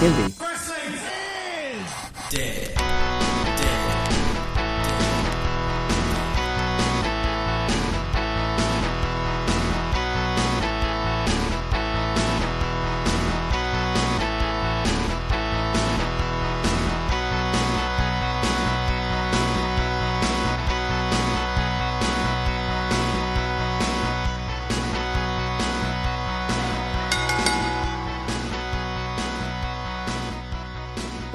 [0.00, 0.49] Kindy.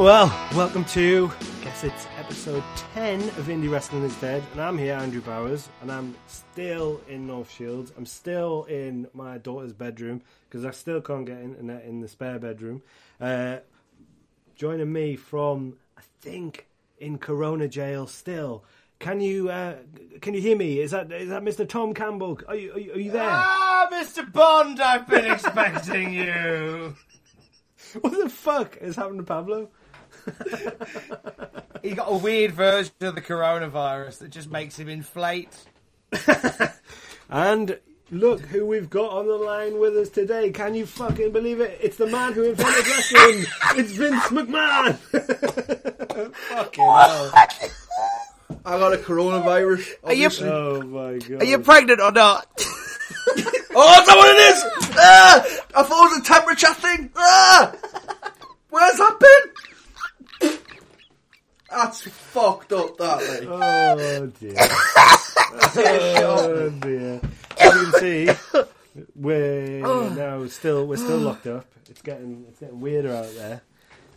[0.05, 2.63] Well, welcome to, I guess it's episode
[2.93, 4.43] 10 of Indie Wrestling is Dead.
[4.51, 7.91] And I'm here, Andrew Bowers, and I'm still in North Shields.
[7.97, 12.37] I'm still in my daughter's bedroom because I still can't get internet in the spare
[12.37, 12.83] bedroom.
[13.19, 13.57] Uh,
[14.55, 16.67] joining me from, I think,
[16.99, 18.63] in Corona jail still.
[18.99, 19.77] Can you uh,
[20.21, 20.81] can you hear me?
[20.81, 21.67] Is that is that Mr.
[21.67, 22.39] Tom Campbell?
[22.47, 23.23] Are you, are you, are you there?
[23.23, 24.31] Ah, Mr.
[24.31, 26.95] Bond, I've been expecting you.
[28.01, 29.69] What the fuck has happened to Pablo?
[31.81, 35.55] He got a weird version of the coronavirus that just makes him inflate.
[37.29, 37.79] And
[38.11, 40.51] look who we've got on the line with us today.
[40.51, 41.79] Can you fucking believe it?
[41.81, 43.45] It's the man who invented wrestling.
[43.75, 44.95] it's Vince McMahon.
[46.49, 47.31] fucking hell.
[48.63, 49.89] I got a coronavirus.
[50.03, 50.49] Are you- obviously.
[50.49, 51.41] Oh my god.
[51.41, 52.47] Are you pregnant or not?
[53.77, 54.63] Oh, is that what it is?
[54.97, 55.43] Ah!
[55.75, 57.09] I thought it was a temperature thing.
[57.17, 57.73] Ah!
[58.69, 59.51] Where's that been?
[61.75, 63.49] That's fucked up, that, mate.
[63.51, 64.55] Oh dear.
[66.23, 67.21] oh dear.
[67.59, 68.29] As you can see,
[69.13, 69.81] we're
[70.15, 71.65] now still we're still locked up.
[71.89, 73.61] It's getting it's getting weirder out there.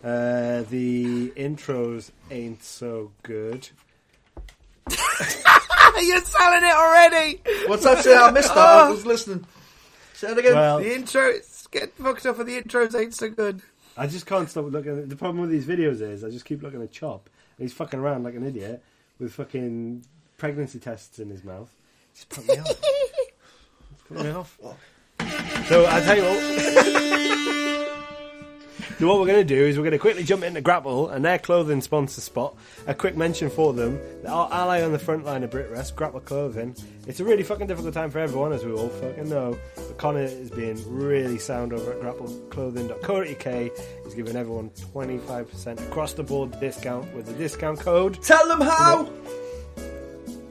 [0.05, 3.69] Uh, the intros ain't so good.
[6.01, 7.41] You're selling it already.
[7.67, 8.17] What's that say?
[8.17, 8.85] I missed that.
[8.85, 9.45] I was listening.
[10.15, 10.55] Say it again.
[10.55, 11.33] Well, The intro,
[11.73, 13.63] get fucked up, and the intros ain't so good.
[13.97, 14.97] I just can't stop looking.
[14.97, 17.29] At, the problem with these videos is I just keep looking at Chop.
[17.59, 18.83] And he's fucking around like an idiot
[19.19, 20.05] with fucking
[20.37, 21.71] pregnancy tests in his mouth.
[22.15, 22.71] Just put me off.
[22.71, 24.59] It's put me off.
[25.69, 27.35] So I tell you what.
[28.99, 31.25] So what we're going to do is we're going to quickly jump into Grapple and
[31.25, 32.57] their clothing sponsor spot.
[32.89, 36.19] A quick mention for them: that our ally on the front line of BritRest, Grapple
[36.19, 36.75] Clothing.
[37.07, 39.57] It's a really fucking difficult time for everyone, as we all fucking know.
[39.77, 43.79] But Connor is being really sound over at grappleclothing.co.uk.
[44.05, 48.21] He's giving everyone 25% across the board discount with the discount code.
[48.21, 49.05] Tell them how.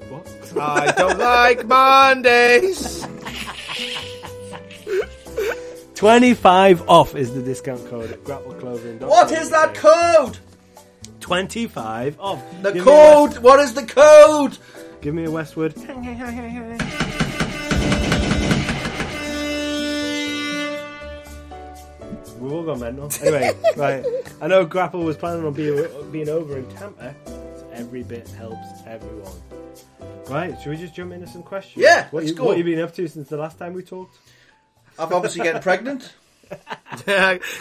[0.07, 0.53] What?
[0.57, 3.05] I don't like Mondays.
[5.97, 9.09] 25 off is the discount code at grappleclothing.co.uk.
[9.09, 10.37] What is that code?
[11.21, 12.43] 25 off.
[12.61, 13.43] The Give me a West- code.
[13.43, 14.57] What is the code?
[15.01, 15.73] give me a Westwood.
[22.39, 23.09] We've all gone mental.
[23.21, 24.05] Anyway, right.
[24.41, 27.15] I know Grapple was planning on being, being over in Tampa.
[27.25, 29.33] So every bit helps everyone.
[30.29, 31.83] Right, should we just jump into some questions?
[31.83, 32.43] Yeah, what let's you, go.
[32.45, 34.17] What you been up to since the last time we talked?
[34.99, 36.13] I'm obviously getting pregnant.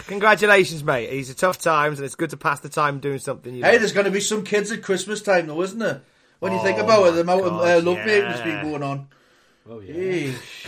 [0.07, 1.09] Congratulations, mate.
[1.09, 3.53] These are tough times, and it's good to pass the time doing something.
[3.53, 3.77] You Hey, know.
[3.79, 6.01] there's going to be some kids at Christmas time, though, isn't there?
[6.39, 8.61] When you think Oh about it, the amount of God, uh, love making that's yeah.
[8.61, 9.07] been going on.
[9.69, 9.93] Oh, yeah.
[9.93, 10.67] Yeesh.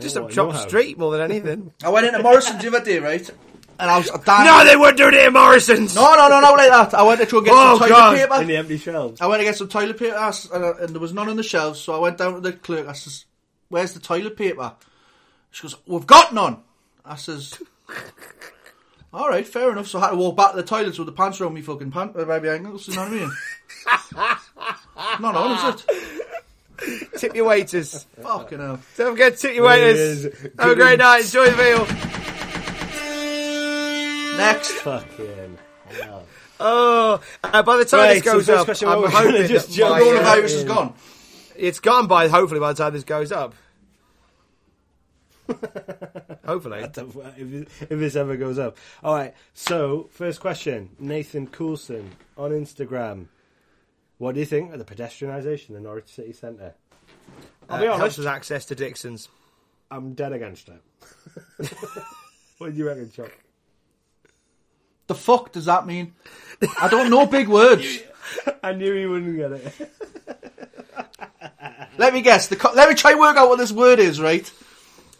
[0.00, 0.56] just What, up in Chop?
[0.68, 1.72] Street more than anything.
[1.84, 3.28] I went into Morrison's the other day, right?
[3.78, 4.44] And I was down.
[4.44, 5.94] no, they weren't doing it in Morrison's.
[5.94, 6.94] No, no, no, not like that.
[6.94, 8.10] I went to try and get Oh, some God.
[8.14, 8.42] toilet paper.
[8.42, 9.20] In the empty shelves.
[9.20, 11.42] I went to get some toilet paper, and, uh, and there was none on the
[11.42, 12.88] shelves, so I went down to the clerk.
[12.88, 13.26] I says,
[13.68, 14.72] "Where's the toilet paper?"
[15.50, 16.58] She goes, "We've got none."
[17.04, 17.60] I says,
[19.12, 21.12] "All right, fair enough." So I had to walk back to the toilets with the
[21.12, 22.86] pants around me fucking pant, uh, baby ankles.
[22.88, 23.32] You know what I mean?
[25.20, 27.18] Not on, is it?
[27.18, 28.06] Tip your waiters.
[28.22, 28.78] Fucking hell.
[28.96, 30.24] Don't forget to tip your waiters.
[30.58, 31.20] Have a great night.
[31.24, 31.86] Enjoy the meal.
[34.36, 34.70] Next.
[34.80, 35.58] Fucking
[36.00, 36.24] hell.
[36.62, 39.30] Oh, uh, by the time Right, this so goes first up, question, I'm we're gonna
[39.32, 40.16] hoping just that jump my, in.
[40.16, 40.94] uh, Coronavirus is gone.
[41.56, 42.28] it's gone by.
[42.28, 43.54] Hopefully, by the time this goes up.
[46.46, 46.80] Hopefully.
[46.82, 48.76] if, if this ever goes up.
[49.02, 49.34] All right.
[49.54, 53.26] So, first question: Nathan Coulson on Instagram.
[54.18, 56.74] What do you think of the pedestrianisation in Norwich City Centre?
[57.68, 58.18] I'll be Uh, helps honest.
[58.20, 59.28] us access to Dixon's.
[59.90, 60.80] I'm dead against it.
[62.58, 63.30] what do you reckon, Chuck?
[65.06, 66.12] The fuck does that mean?
[66.80, 68.00] I don't know big words.
[68.62, 69.90] I knew he wouldn't get it.
[71.98, 72.46] Let me guess.
[72.48, 74.20] The co- let me try and work out what this word is.
[74.20, 74.50] Right.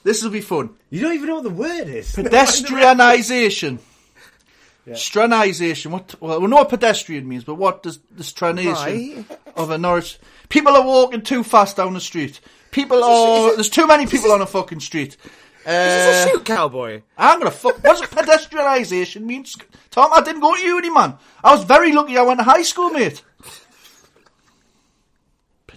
[0.03, 0.71] This will be fun.
[0.89, 2.13] You don't even know what the word is.
[2.17, 3.79] Pedestrianisation.
[4.87, 4.95] Yeah.
[4.95, 5.91] Stranisation.
[5.91, 6.15] What?
[6.21, 9.25] Well, we know what pedestrian means, but what does the stranation Right.
[9.57, 10.19] of a Norwich?
[10.49, 12.41] People are walking too fast down the street.
[12.71, 13.55] People are.
[13.55, 15.17] There's too many people on a fucking street.
[15.67, 17.03] Uh, this Uh, a shoot cowboy?
[17.19, 17.85] I'm gonna fuck.
[17.85, 19.45] What does pedestrianisation mean?
[19.91, 21.19] Tom, I didn't go to uni, man.
[21.45, 22.17] I was very lucky.
[22.17, 23.23] I went to high school, mate.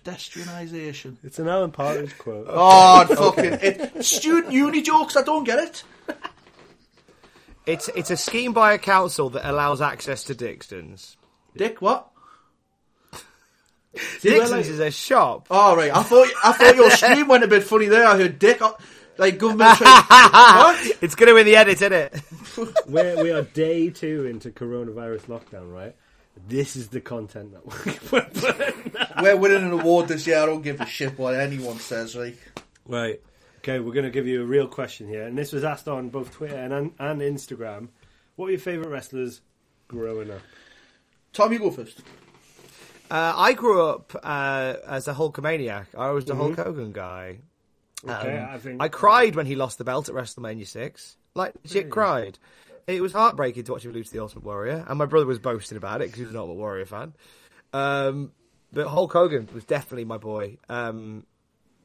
[0.04, 1.16] Pedestrianisation.
[1.24, 2.48] It's an Alan Partridge quote.
[2.50, 3.06] Oh,
[3.36, 4.04] fucking it.
[4.04, 5.16] student uni jokes.
[5.16, 5.84] I don't get it.
[7.66, 11.16] It's it's a scheme by a council that allows access to Dixon's.
[11.56, 12.10] Dick, what?
[14.22, 15.48] Dixon's like- is a shop.
[15.50, 18.06] Oh right, I thought I thought your stream went a bit funny there.
[18.06, 18.74] I heard Dick, uh,
[19.18, 19.80] like government.
[19.80, 20.98] What?
[21.02, 22.22] It's going to be the edit, isn't it?
[22.88, 25.96] We're, we are day two into coronavirus lockdown, right?
[26.48, 27.66] This is the content that
[28.12, 29.22] we're putting out.
[29.24, 30.40] We're winning an award this year.
[30.40, 32.16] I don't give a shit what anyone says.
[32.16, 32.36] Right?
[32.88, 33.22] Right.
[33.60, 35.24] Okay, we're going to give you a real question here.
[35.24, 37.88] And this was asked on both Twitter and, and Instagram.
[38.36, 39.42] What were your favourite wrestlers
[39.88, 40.42] growing up?
[41.32, 42.02] Tom, you go first.
[43.10, 45.88] Uh, I grew up uh, as a Hulkamaniac.
[45.98, 47.40] I was the Hulk Hogan guy.
[48.04, 48.82] Okay, Um, I think.
[48.82, 51.16] I cried when he lost the belt at WrestleMania 6.
[51.36, 52.38] Like, shit, cried.
[52.88, 55.40] It was heartbreaking to watch him lose to the Ultimate Warrior, and my brother was
[55.40, 57.14] boasting about it because he was an Ultimate Warrior fan.
[57.72, 58.32] Um,
[58.72, 61.26] but Hulk Hogan was definitely my boy, um,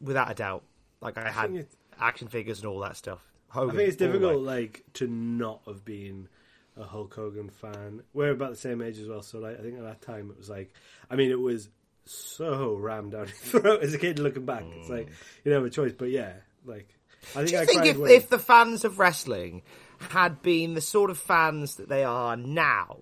[0.00, 0.64] without a doubt.
[1.00, 1.66] Like, I had
[2.00, 3.20] action figures and all that stuff.
[3.54, 6.28] I think it's difficult, like, to not have been
[6.76, 8.02] a Hulk Hogan fan.
[8.12, 10.38] We're about the same age as well, so like, I think at that time it
[10.38, 10.72] was like,
[11.10, 11.68] I mean, it was
[12.04, 14.64] so rammed down your throat as a kid looking back.
[14.76, 15.08] It's like
[15.44, 16.32] you don't have a choice, but yeah,
[16.64, 16.88] like
[17.34, 19.62] I think Do you I think if, if the fans of wrestling
[20.10, 22.96] had been the sort of fans that they are now,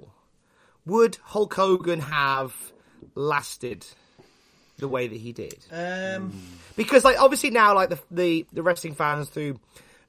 [0.85, 2.55] would Hulk Hogan have
[3.15, 3.87] lasted
[4.79, 5.59] the way that he did?
[5.71, 6.33] Um,
[6.77, 9.59] Because, like, obviously now, like the the, the wrestling fans through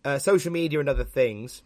[0.04, 1.62] uh, social media and other things,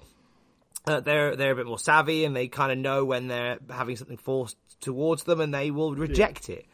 [0.86, 3.96] uh, they're they're a bit more savvy and they kind of know when they're having
[3.96, 6.66] something forced towards them, and they will reject it.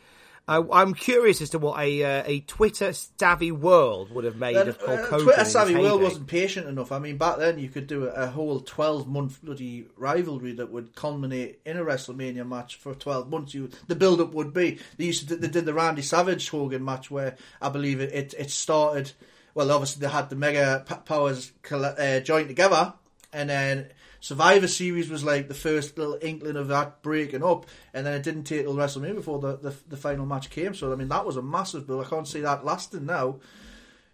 [0.48, 4.56] I, I'm curious as to what a uh, a Twitter savvy world would have made
[4.56, 5.26] then, of Hulk uh, Hogan.
[5.26, 6.94] Twitter savvy world wasn't patient enough.
[6.94, 10.72] I mean, back then you could do a, a whole twelve month bloody rivalry that
[10.72, 13.54] would culminate in a WrestleMania match for twelve months.
[13.54, 16.86] You the build up would be they used to they did the Randy Savage Hogan
[16.86, 19.12] match where I believe it it, it started.
[19.54, 22.94] Well, obviously they had the Mega Powers uh, joined together,
[23.34, 23.90] and then
[24.28, 28.24] Survivor Series was like the first little inkling of that breaking up, and then it
[28.24, 30.74] didn't take till WrestleMania before the, the the final match came.
[30.74, 32.06] So I mean that was a massive build.
[32.06, 33.40] I can't see that lasting now.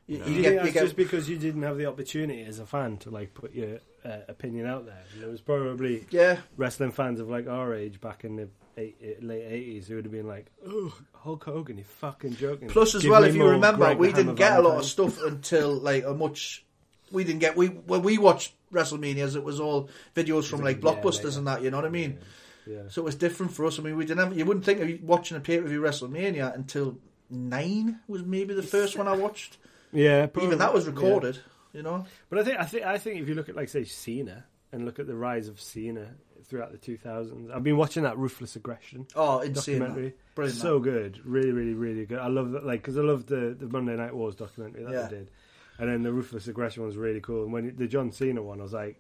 [0.06, 2.98] You, Do you think that's just because you didn't have the opportunity as a fan
[2.98, 5.02] to like put your uh, opinion out there?
[5.14, 6.38] And there was probably yeah.
[6.58, 10.06] wrestling fans of like our age back in the eight, eh, late eighties who would
[10.06, 13.48] have been like, "Oh, Hulk Hogan, you fucking joking." Plus, as Give well, if you
[13.48, 16.66] remember, Greg we didn't Hammer get a lot of stuff until like a much.
[17.14, 19.36] We didn't get we when we watched WrestleManias.
[19.38, 21.38] It was all videos from like Yeah, blockbusters later.
[21.40, 21.62] and that.
[21.62, 22.18] You know what I mean?
[22.66, 22.84] Yeah.
[22.90, 23.80] So it was different for us.
[23.80, 24.38] I mean, we didn't have.
[24.38, 26.98] You wouldn't think of watching a pay per view WrestleMania until
[27.30, 29.58] nine was maybe the first one I watched.
[29.92, 30.92] Yeah, Even that was yeah.
[30.92, 31.40] recorded.
[31.74, 32.06] You know?
[32.30, 34.86] But I think I think I think if you look at like say Cena and
[34.86, 36.08] look at the rise of Cena
[36.46, 39.80] throughout the 2000s, I've been watching that Ruthless Aggression Oh, insane!
[39.80, 40.14] documentary.
[40.36, 40.60] Brilliant.
[40.60, 42.20] so good, really, really, really good.
[42.20, 45.02] I love that, like because I love the the Monday Night Wars documentary that Yeah.
[45.08, 45.32] they did,
[45.80, 47.44] and then the Ruthless Aggression was really cool.
[47.44, 49.00] And when the John Cena one, I was like,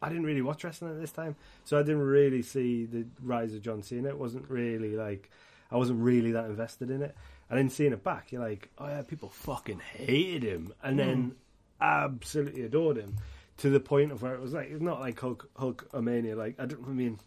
[0.00, 3.54] I didn't really watch wrestling at this time, so I didn't really see the rise
[3.54, 4.08] of John Cena.
[4.08, 5.30] It wasn't really like
[5.70, 7.16] I wasn't really that invested in it.
[7.48, 11.04] And then seeing it back, you're like, oh yeah, people fucking hated him, and mm.
[11.04, 11.34] then
[11.80, 13.16] absolutely adored him
[13.58, 16.36] to the point of where it was like it's not like Hulk Hulkamania.
[16.36, 17.18] Like I don't, I mean.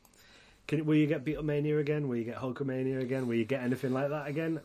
[0.68, 2.08] Can, will you get Beatlemania again?
[2.08, 3.28] Will you get Hulkamania again?
[3.28, 4.60] Will you get anything like that again?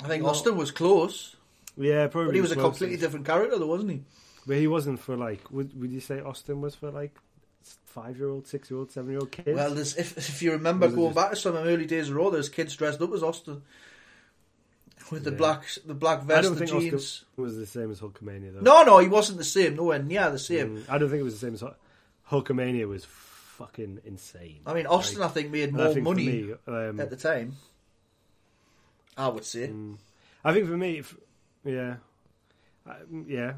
[0.00, 0.28] I think No.
[0.28, 1.34] Austin was close,
[1.76, 2.28] Yeah, probably.
[2.30, 4.02] but he was a completely different character, though, wasn't he?
[4.46, 5.50] But he wasn't for like.
[5.50, 7.16] Would Would you say Austin was for like
[7.84, 9.48] five year old, six year old, seven year old kids?
[9.56, 12.16] Well, there's, if if you remember going just- back to some of early days of
[12.16, 13.62] Raw, there's kids dressed up as Austin
[15.10, 15.36] with the Yeah.
[15.36, 16.94] black the black I vest, don't the think jeans.
[17.34, 18.60] Oscar was the same as Hulkamania though.
[18.60, 19.76] No, no, he wasn't the same.
[19.76, 20.78] Nowhere near the same.
[20.78, 21.76] Mm, I don't think it was the same as Hul-
[22.30, 22.88] Hulkamania.
[22.88, 24.60] Was fucking insane.
[24.66, 27.56] I mean, Austin, Like, I think, made more think money me, um, at the time.
[29.16, 29.68] I would say.
[29.68, 29.96] Mm.
[30.44, 31.16] I think for me, if,
[31.66, 31.96] yeah,
[32.86, 32.94] I,
[33.26, 33.54] yeah.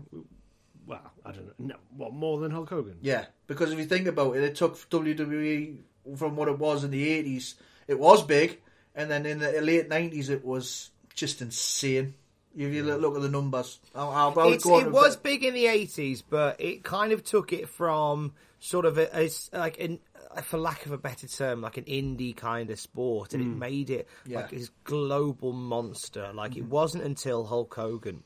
[0.86, 1.52] Well, I don't know.
[1.58, 2.96] No, what more than Hulk Hogan?
[3.02, 5.76] Yeah, because if you think about it, it took WWE
[6.16, 7.54] from what it was in the eighties.
[7.86, 8.58] It was big,
[8.94, 12.14] and then in the late nineties, it was just insane.
[12.56, 15.14] If you look at the numbers, I'll, I'll, I'll It's, go on it with was
[15.16, 15.22] that.
[15.22, 19.30] big in the 80s, but it kind of took it from sort of a, a-
[19.56, 20.00] like an,
[20.42, 23.90] for lack of a better term, like an indie kind of sport, and it made
[23.90, 24.40] it Yeah.
[24.40, 26.32] like this global monster.
[26.32, 28.22] Like it wasn't until Hulk Hogan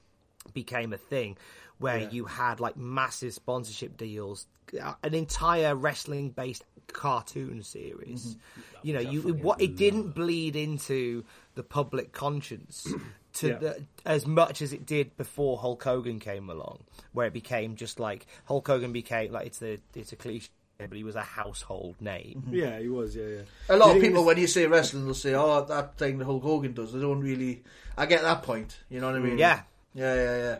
[0.52, 1.37] became a thing
[1.78, 4.47] where you had like massive sponsorship deals,
[4.80, 8.37] uh, an entire wrestling based cartoon series.
[8.82, 12.87] You know, you it, what it didn't bleed into the public conscience
[13.35, 13.59] to Yeah.
[13.59, 16.80] the, as much as it did before Hulk Hogan came along,
[17.12, 20.49] where it became just like Hulk Hogan became like it's the it's a cliche,
[20.79, 22.45] but he was a household name.
[22.50, 23.14] Yeah, he was.
[23.14, 23.41] Yeah, yeah.
[23.69, 26.25] A lot of people, this- when you say wrestling, they'll say, "Oh, that thing that
[26.25, 27.62] Hulk Hogan does." They don't really.
[27.97, 28.79] I get that point.
[28.91, 29.38] You know what I mean?
[29.38, 29.61] Yeah,
[29.95, 30.59] yeah, yeah, yeah.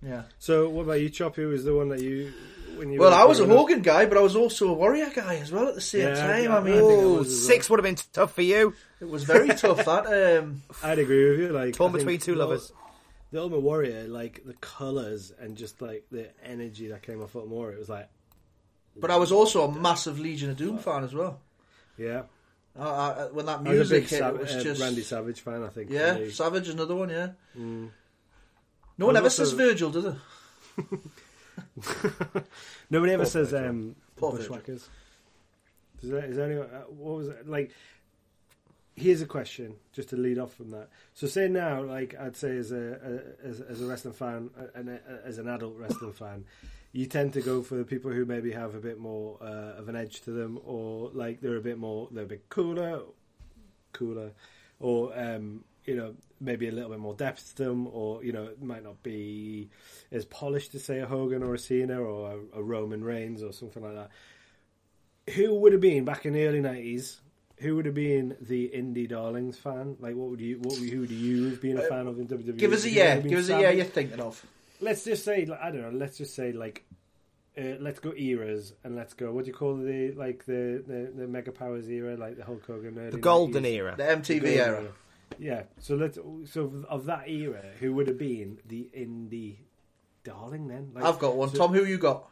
[0.00, 0.22] Yeah.
[0.38, 1.34] So, what about you, Chop?
[1.36, 2.32] Who was the one that you
[2.76, 3.00] when you?
[3.00, 3.66] Well, I was a growing up?
[3.68, 6.14] Hogan guy, but I was also a Warrior guy as well at the same Yeah,
[6.14, 6.52] time.
[6.52, 8.74] I- I, I mean, I oh, was as six would have been tough for you.
[9.00, 9.84] it was very tough.
[9.84, 11.48] That um, I'd agree with you.
[11.48, 12.72] Like Torn between two the- lovers.
[13.30, 17.54] The Ultimate Warrior, like the colors and just like the energy that came off Ultimate
[17.54, 18.08] Warrior, it was like,
[19.00, 21.40] but I was also a massive Legion of Doom fan as well.
[21.96, 22.22] yeah.
[22.78, 24.80] I, I, when that I was a music big hit, Sav- it was uh, just
[24.80, 25.64] Randy Savage fan.
[25.64, 25.90] I think.
[25.90, 26.14] yeah.
[26.14, 26.30] me.
[26.30, 27.08] Savage, another one.
[27.08, 27.30] Yeah.
[27.58, 27.90] Mm.
[28.98, 30.14] No one I ever was also- says Virgil, does it?
[32.90, 33.68] Nobody ever Poor says Virgil.
[33.68, 34.46] um, Poor Virgil.
[34.48, 34.88] bushwhackers.
[36.02, 36.66] Is there, is there anyone?
[36.72, 37.72] Uh, what was it like?
[38.94, 40.88] Here's a question, just to lead off from that.
[41.14, 42.76] So, say now, like I'd say, as a,
[43.44, 46.44] a as, as a wrestling fan, and a, as an adult wrestling fan,
[46.98, 49.88] you tend to go for the people who maybe have a bit more uh, of
[49.88, 53.02] an edge to them, or like they're a bit more, they're a bit cooler,
[53.92, 54.32] cooler,
[54.80, 58.46] or um, you know maybe a little bit more depth to them, or you know
[58.46, 59.70] it might not be
[60.10, 63.52] as polished as say a Hogan or a Cena or a, a Roman Reigns or
[63.52, 64.10] something like that.
[65.34, 67.20] Who would have been back in the early nineties?
[67.58, 69.98] Who would have been the indie darlings fan?
[70.00, 70.58] Like, what would you?
[70.58, 72.48] What who would you have been a fan of in WWE?
[72.48, 73.20] Uh, Give us a year.
[73.20, 74.44] Give us a year you're thinking of.
[74.80, 75.90] Let's just say, I don't know.
[75.90, 76.84] Let's just say, like,
[77.58, 79.32] uh, let's go eras and let's go.
[79.32, 82.64] What do you call the like the the, the Mega Powers era, like the Hulk
[82.66, 83.72] Hogan, early The golden 90s?
[83.72, 83.94] era.
[83.96, 84.92] The MTV Golden era.
[85.38, 85.62] Yeah.
[85.78, 86.18] So let's.
[86.50, 89.56] So of that era, who would have been the indie
[90.24, 90.92] darling then?
[90.94, 91.50] Like, I've got one.
[91.50, 92.28] so- Tom, who you got?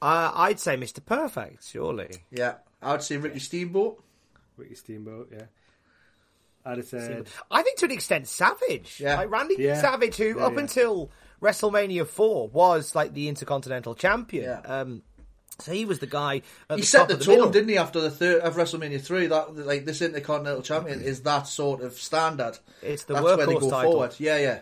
[0.00, 1.04] Uh, I'd say Mr.
[1.04, 2.10] Perfect, surely.
[2.30, 4.00] Yeah, I would say Ricky Steamboat.
[4.56, 5.30] Ricky Steamboat.
[5.32, 5.46] Yeah.
[6.64, 7.26] I'd have said.
[7.50, 9.00] I think to an extent, Savage.
[9.00, 9.16] Yeah.
[9.16, 9.80] Like Randy Yeah.
[9.80, 10.60] Savage, who Yeah, up yeah.
[10.60, 11.10] until
[11.42, 14.44] WrestleMania 4 was like the Intercontinental Champion.
[14.44, 14.60] Yeah.
[14.60, 15.02] Um,
[15.60, 17.50] so he was the guy at He the set top the of the tone, middle.
[17.50, 17.78] didn't he?
[17.78, 21.94] After the third of WrestleMania three, that like this Intercontinental Champion is that sort of
[21.94, 22.58] standard.
[22.82, 23.92] It's the That's where they go title.
[23.92, 24.14] forward.
[24.18, 24.60] Yeah, yeah.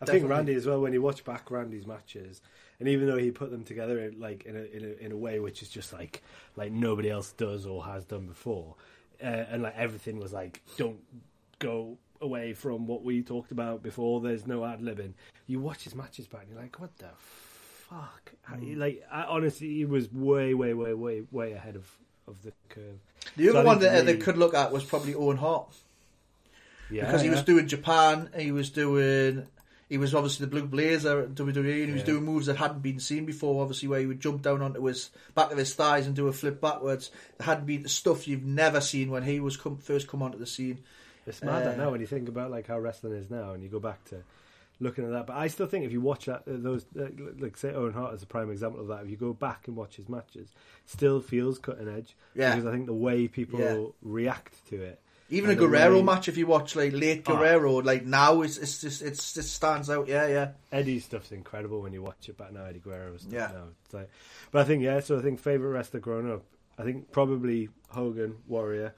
[0.00, 0.20] I Definitely.
[0.20, 0.80] think Randy as well.
[0.80, 2.40] When you watch back Randy's matches,
[2.78, 5.16] and even though he put them together in, like in a, in a in a
[5.16, 6.22] way which is just like
[6.56, 8.76] like nobody else does or has done before,
[9.22, 11.00] uh, and like everything was like don't
[11.58, 14.20] go away from what we talked about before.
[14.20, 15.12] There's no ad libbing.
[15.50, 17.08] You watch his matches back, and you're like, what the
[17.88, 18.32] fuck?
[18.50, 18.76] Mm.
[18.78, 21.90] Like I, honestly, he was way way way way way ahead of
[22.28, 23.00] of the curve.
[23.36, 25.74] The other I one that to they could look at was probably Owen Hart
[26.88, 27.34] Yeah, because he yeah.
[27.34, 28.30] was doing Japan.
[28.36, 29.46] He was doing.
[29.88, 32.80] He was obviously the Blue Blazer at WWE, and he was doing moves that hadn't
[32.80, 33.60] been seen before.
[33.60, 36.32] Obviously, where he would jump down onto his back of his thighs and do a
[36.32, 37.10] flip backwards.
[37.38, 40.46] There hadn't been stuff you've never seen when he was come, first come onto the
[40.46, 40.78] scene.
[41.26, 43.64] It's mad that Uh, now when you think about like how wrestling is now, and
[43.64, 44.22] you go back to
[44.80, 45.26] looking at that.
[45.26, 47.08] But I still think if you watch that, uh, those uh,
[47.38, 49.04] like say Owen Hart is a prime example of that.
[49.04, 50.48] If you go back and watch his matches,
[50.86, 52.16] still feels cutting edge.
[52.34, 52.54] Yeah.
[52.54, 53.84] because I think the way people Yeah.
[54.02, 57.36] react to it, Even a Guerrero way- match, if you watch like late Ah.
[57.36, 60.08] Guerrero, like now, it's it's just it's just stands out.
[60.08, 60.52] Yeah, yeah.
[60.72, 62.64] Eddie's stuff's incredible when you watch it back now.
[62.64, 63.50] Eddie Guerrero stuff Yeah.
[63.54, 63.64] now.
[63.84, 64.10] It's like,
[64.50, 64.98] but I think yeah.
[65.00, 66.42] So I think favorite wrestler growing up,
[66.78, 68.94] I think probably Hogan, Warrior.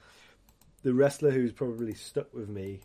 [0.85, 2.81] The wrestler who's probably stuck with me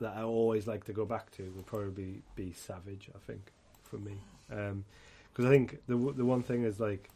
[0.00, 3.10] that I always like to go back to would probably be Savage.
[3.14, 4.18] I think for me,
[4.50, 4.84] um,
[5.32, 7.10] because I think the the one thing is like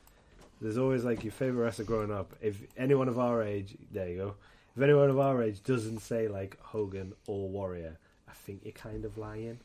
[0.60, 2.34] there's always like your favorite wrestler growing up.
[2.40, 4.34] If anyone of our age, there you go.
[4.76, 9.04] If anyone of our age doesn't say like Hogan or Warrior, I think you're kind
[9.04, 9.58] of lying.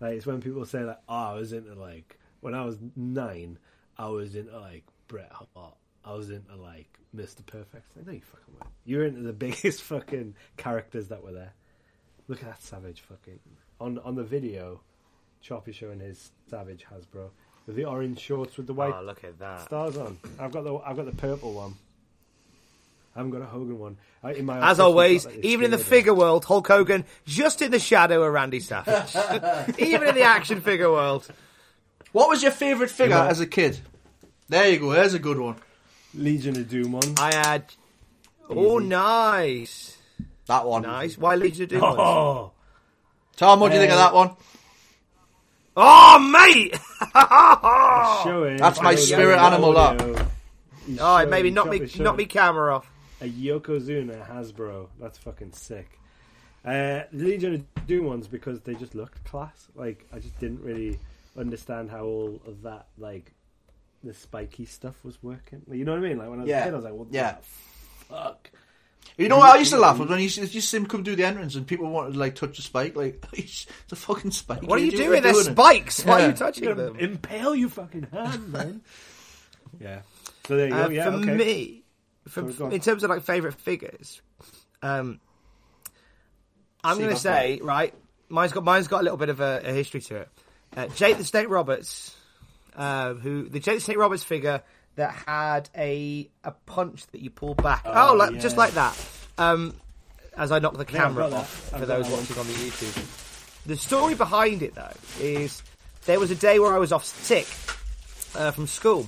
[0.00, 3.58] Like it's when people say like, "Oh, I was into like when I was nine,
[3.96, 5.74] I was into like Bret Hart.
[6.04, 7.44] I was into like Mr.
[7.44, 8.72] Perfect." I know you fucking weren't.
[8.84, 11.54] You're into the biggest fucking characters that were there.
[12.28, 13.38] Look at that Savage fucking
[13.80, 14.80] on on the video.
[15.40, 17.30] Choppy showing his Savage Hasbro
[17.66, 19.60] with the orange shorts with the ah, white Oh, look at that.
[19.62, 20.18] stars on.
[20.38, 21.74] I've got the I've got the purple one.
[23.14, 23.96] I haven't got a Hogan one.
[24.22, 25.82] I, in my As office, always, we've got, like, this even in the shader.
[25.82, 29.16] figure world, Hulk Hogan just in the shadow of Randy Savage.
[29.78, 31.26] even in the action figure world.
[32.12, 33.26] What was your favourite figure Yeah.
[33.28, 33.80] as a kid?
[34.48, 34.92] There you go.
[34.92, 35.56] There's a good one.
[36.14, 37.14] Legion of Doom one.
[37.18, 37.64] I had.
[38.48, 39.97] Oh, nice.
[40.48, 40.82] That one.
[40.82, 41.16] Nice.
[41.16, 41.80] Why Legion of Doom?
[41.82, 41.96] ones?
[41.98, 42.52] Oh,
[43.36, 44.30] Tom, what do you think of Uh, that one?
[45.76, 46.74] Oh, mate!
[48.24, 48.56] showing.
[48.56, 50.00] That's my showing spirit the animal, that.
[50.00, 50.26] audio.
[50.86, 52.90] He's Oh, showing- maybe knock me, showing knock me camera off.
[53.20, 54.88] A Yokozuna Hasbro.
[55.00, 55.98] That's fucking sick.
[56.64, 59.68] Uh, Legion of Doom ones because they just looked class.
[59.76, 60.98] Like I just didn't really
[61.36, 63.32] understand how all of that like
[64.02, 65.62] the spiky stuff was working.
[65.70, 66.18] You know what I mean?
[66.18, 66.60] Like when I was Yeah.
[66.60, 67.32] a kid, I was like, "What Yeah.
[67.36, 67.42] the
[68.06, 68.50] fuck?"
[69.18, 70.86] You know what I used to laugh was when you used to just see him
[70.86, 72.94] come do the entrance and people wanted to like touch a spike.
[72.94, 74.62] Like it's a fucking spike.
[74.62, 75.22] What are you idiot, doing?
[75.22, 76.04] They're doing spikes.
[76.04, 76.96] Why are you touching You're them?
[76.96, 78.80] impale your fucking hand, man.
[79.80, 80.02] yeah.
[80.46, 80.84] So there you go.
[80.84, 81.04] Uh, yeah.
[81.04, 81.34] for okay.
[81.34, 81.84] me,
[82.28, 84.22] for, Sorry, in terms of like favorite figures,
[84.82, 85.18] um,
[86.84, 87.92] I'm going to that say right.
[88.28, 90.28] Mine's got mine's got a little bit of a, a history to it.
[90.76, 92.16] Uh, Jake the Snake Roberts,
[92.76, 94.62] uh, who the Jake the Snake Roberts figure
[94.98, 97.82] that had a a punch that you pull back.
[97.84, 98.40] Oh, Oh, like, yeah.
[98.40, 98.96] just like that.
[99.38, 99.74] Um,
[100.36, 101.36] as I knock the camera that.
[101.36, 102.20] off for those one.
[102.20, 103.64] watching on the YouTube.
[103.66, 105.62] The story behind it though is
[106.06, 107.46] there was a day where I was off sick
[108.36, 109.06] uh, from school,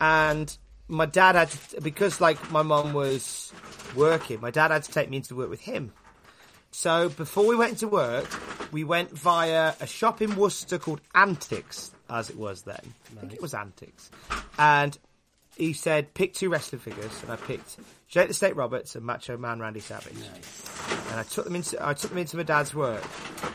[0.00, 0.56] and
[0.88, 3.52] my dad had to, because like my mum was
[3.96, 5.92] working, my dad had to take me into work with him.
[6.72, 8.28] So before we went to work,
[8.72, 12.80] we went via a shop in Worcester called Antics, as it was then.
[13.16, 14.10] I think it was Antics,
[14.58, 14.96] and
[15.56, 17.76] he said pick two wrestling figures, and I picked
[18.08, 20.14] Jake the Snake Roberts and Macho Man Randy Savage,
[21.10, 23.04] and I took them into I took them into my dad's work,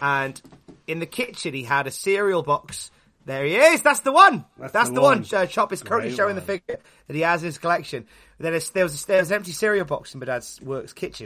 [0.02, 0.42] and
[0.88, 2.92] in the kitchen he had a cereal box.
[3.26, 3.82] There he is.
[3.82, 4.46] That's the one.
[4.56, 5.24] That's, That's the, the one.
[5.24, 5.42] one.
[5.42, 8.06] Uh, Chop is currently Great showing the figure that he has in his collection.
[8.38, 11.26] Then there was there was an empty cereal box in my dad's works kitchen,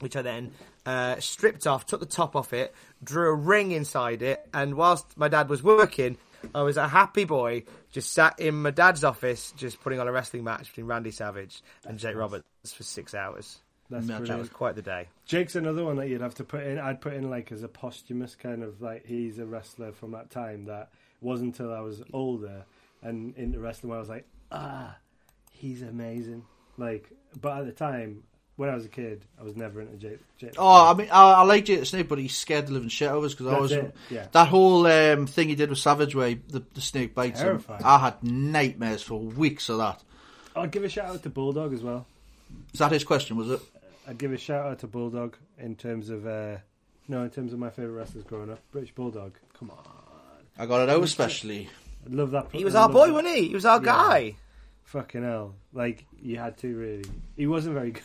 [0.00, 0.52] which I then
[0.84, 5.16] uh, stripped off, took the top off it, drew a ring inside it, and whilst
[5.16, 6.18] my dad was working,
[6.54, 10.12] I was a happy boy, just sat in my dad's office, just putting on a
[10.12, 13.60] wrestling match between Randy Savage and Jake Roberts for six hours.
[13.88, 15.08] That's That was quite the day.
[15.26, 16.78] Jake's another one that you'd have to put in.
[16.78, 20.30] I'd put in like as a posthumous kind of like he's a wrestler from that
[20.30, 20.90] time that
[21.20, 22.64] wasn't until I was older
[23.02, 24.96] and into wrestling where I was like, ah,
[25.52, 26.44] he's amazing.
[26.76, 28.24] Like, but at the time
[28.56, 30.18] when I was a kid, I was never into Jake.
[30.38, 32.88] Jake Oh, I mean, I, I like Jake the Snake, but he scared the living
[32.88, 33.72] shit out of us because I was
[34.10, 34.26] yeah.
[34.32, 37.62] that whole um, thing he did with Savage, where he- the, the snake bites him.
[37.68, 40.02] I had nightmares for weeks of that.
[40.54, 42.06] I'd give a shout out to Bulldog as well.
[42.72, 43.36] Is that his question?
[43.36, 43.60] Was it?
[44.08, 46.56] I'd give a shout out to Bulldog in terms of uh,
[47.08, 48.60] no, in terms of my favorite wrestlers growing up.
[48.72, 49.78] British Bulldog, come on,
[50.58, 51.68] I got it out especially.
[52.08, 52.46] I love that.
[52.52, 53.12] He was I our boy, that.
[53.12, 53.48] wasn't he?
[53.48, 53.84] He was our Yeah.
[53.84, 54.36] guy.
[54.84, 55.56] Fucking hell!
[55.72, 57.04] Like you had to really.
[57.36, 58.02] He wasn't very good,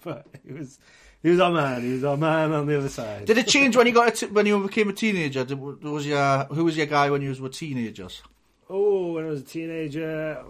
[0.04, 0.78] but he was.
[1.20, 1.82] He was our man.
[1.82, 3.24] He was our man on the other side.
[3.24, 5.44] Did it change when you got a t- when you became a teenager?
[5.44, 8.22] Did, was your who was your guy when you were teenagers?
[8.70, 10.44] Oh, when I was a teenager.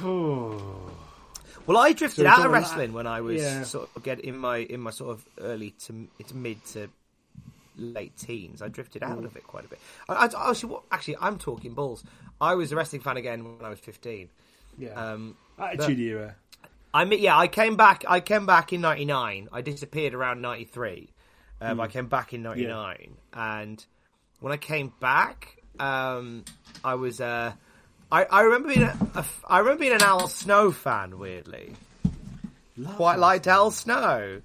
[0.00, 0.90] Oh,
[1.66, 3.62] Well, I drifted So out of wrestling that- when I was yeah.
[3.62, 6.88] sort of get in my in my sort of early to to mid to
[7.76, 8.62] late teens.
[8.62, 9.78] I drifted out of it quite a bit.
[10.08, 12.02] I, I, actually, what, actually, I'm talking balls.
[12.40, 14.28] I was a wrestling fan again when I was 15.
[14.76, 14.90] yeah.
[14.90, 16.34] Um, Attitude era.
[16.94, 18.04] I mean, yeah, I came back.
[18.08, 19.48] I came back in '99.
[19.52, 21.10] I disappeared around '93.
[21.60, 21.80] Um, Hmm.
[21.80, 23.84] I came back in '99, and
[24.40, 26.44] when I came back, um,
[26.84, 27.20] I was.
[27.20, 27.52] Uh,
[28.10, 31.18] I, I remember being a, a, I remember being an Al Snow fan.
[31.18, 31.72] Weirdly,
[32.96, 34.42] quite liked Al Snow.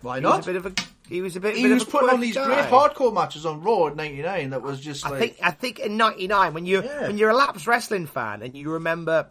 [0.00, 0.42] Why He not?
[0.42, 0.72] a bit of a.
[1.08, 1.56] He was a bit.
[1.56, 2.46] he bit was putting on these guy.
[2.46, 4.50] great hardcore matches on Raw in '99.
[4.50, 7.08] That was just I think I think in '99 when you Yeah.
[7.08, 9.26] when you're a lapsed wrestling fan and you remember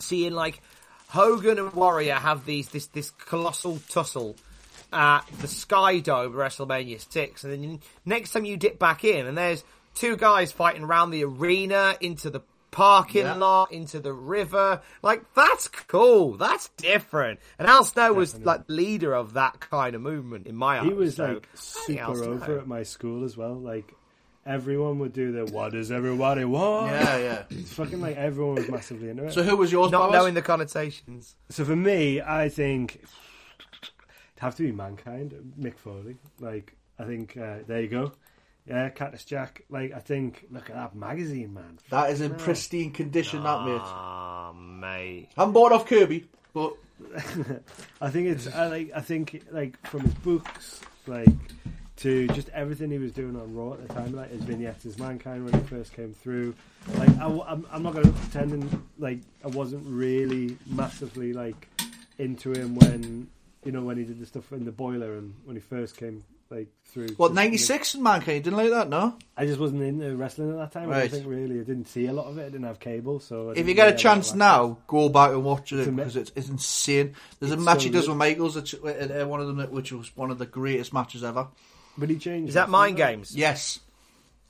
[0.00, 0.60] seeing like
[1.12, 4.36] Hogan and Warrior have these this this colossal tussle
[4.92, 9.26] at the Sky Dome WrestleMania six, and then you, next time you dip back in
[9.26, 9.62] and there's
[9.94, 13.34] two guys fighting around the arena into the parking Yeah.
[13.34, 19.12] lot into the river like that's cool that's different and Al Snow was like leader
[19.12, 22.14] of that kind of movement in my eyes He was so like I think Al
[22.14, 23.52] super over at my school as well.
[23.56, 23.92] Like
[24.46, 27.42] everyone would do the "What does everybody want?" yeah, yeah.
[27.50, 29.32] It's fucking like everyone was massively into it.
[29.32, 29.90] So who was yours?
[29.90, 30.12] not Powers?
[30.12, 33.90] knowing the connotations So for me, I think it'd
[34.38, 36.16] have to be mankind, Mick Foley.
[36.40, 38.12] Like I think uh, there you go.
[38.66, 39.64] Yeah, Cactus Jack.
[39.68, 41.78] Like I think, look at that magazine, man.
[41.90, 43.42] that is in pristine condition.
[43.42, 43.80] That mate.
[43.82, 45.28] Ah, mate.
[45.36, 46.74] I'm bored off Kirby, but
[48.00, 51.26] I think it's I like I think like from his books, like
[52.02, 54.98] to just everything he was doing on Raw at the time, like his vignettes as
[54.98, 56.54] Mankind when he first came through.
[56.98, 61.68] Like I, am I'm not going to pretend and, like I wasn't really massively like
[62.18, 63.28] into him when
[63.64, 66.24] you know when he did the stuff in the boiler and when he first came
[66.50, 67.08] like through.
[67.16, 69.16] what '96 in Mankind didn't like that, no?
[69.36, 70.90] I just wasn't into wrestling at that time.
[70.90, 71.10] I Right.
[71.10, 71.60] don't think really.
[71.60, 72.42] I didn't see a lot of it.
[72.42, 75.72] I didn't have cable, so If you get a chance now, go back and watch
[75.72, 77.14] it It's because it's, it's insane.
[77.40, 78.10] There's a match so he does good.
[78.10, 81.24] with Michaels, that's, uh, uh, one of them, which was one of the greatest matches
[81.24, 81.46] ever.
[81.92, 81.98] Access.
[82.00, 82.48] But he changed.
[82.50, 82.96] Is that Mind.
[82.96, 83.34] Games?
[83.36, 83.80] Yes,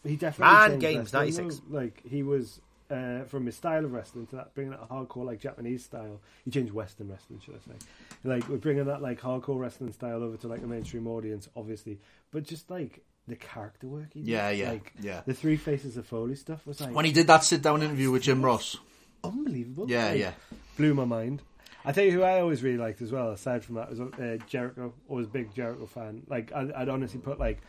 [0.05, 1.61] He definitely Man changed Games, 96.
[1.71, 5.41] Like he was uh, from his style of wrestling to that bringing that hardcore like
[5.41, 6.21] Japanese style.
[6.45, 7.79] He changed Western wrestling, should I say?
[8.25, 11.99] Like we're bringing that like hardcore wrestling style over to like the mainstream audience, obviously,
[12.33, 14.09] but just like the character work.
[14.13, 14.29] He did.
[14.29, 15.21] Yeah, yeah, like, yeah.
[15.25, 18.11] The three faces of Foley stuff was like when he did that sit down interview
[18.11, 18.77] with Jim Ross.
[19.25, 19.89] unbelievable.
[19.89, 20.33] Yeah, Like, yeah.
[20.77, 21.43] blew my mind.
[21.85, 23.31] I tell you who I always really liked as well.
[23.31, 24.93] Aside from that, was uh, Jericho.
[25.09, 26.23] Always a big Jericho fan.
[26.29, 27.61] Like I'd, I'd honestly put like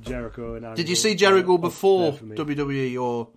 [0.00, 0.76] Jericho and.
[0.76, 2.12] Did you see Jericho before.
[2.12, 3.28] WWE or?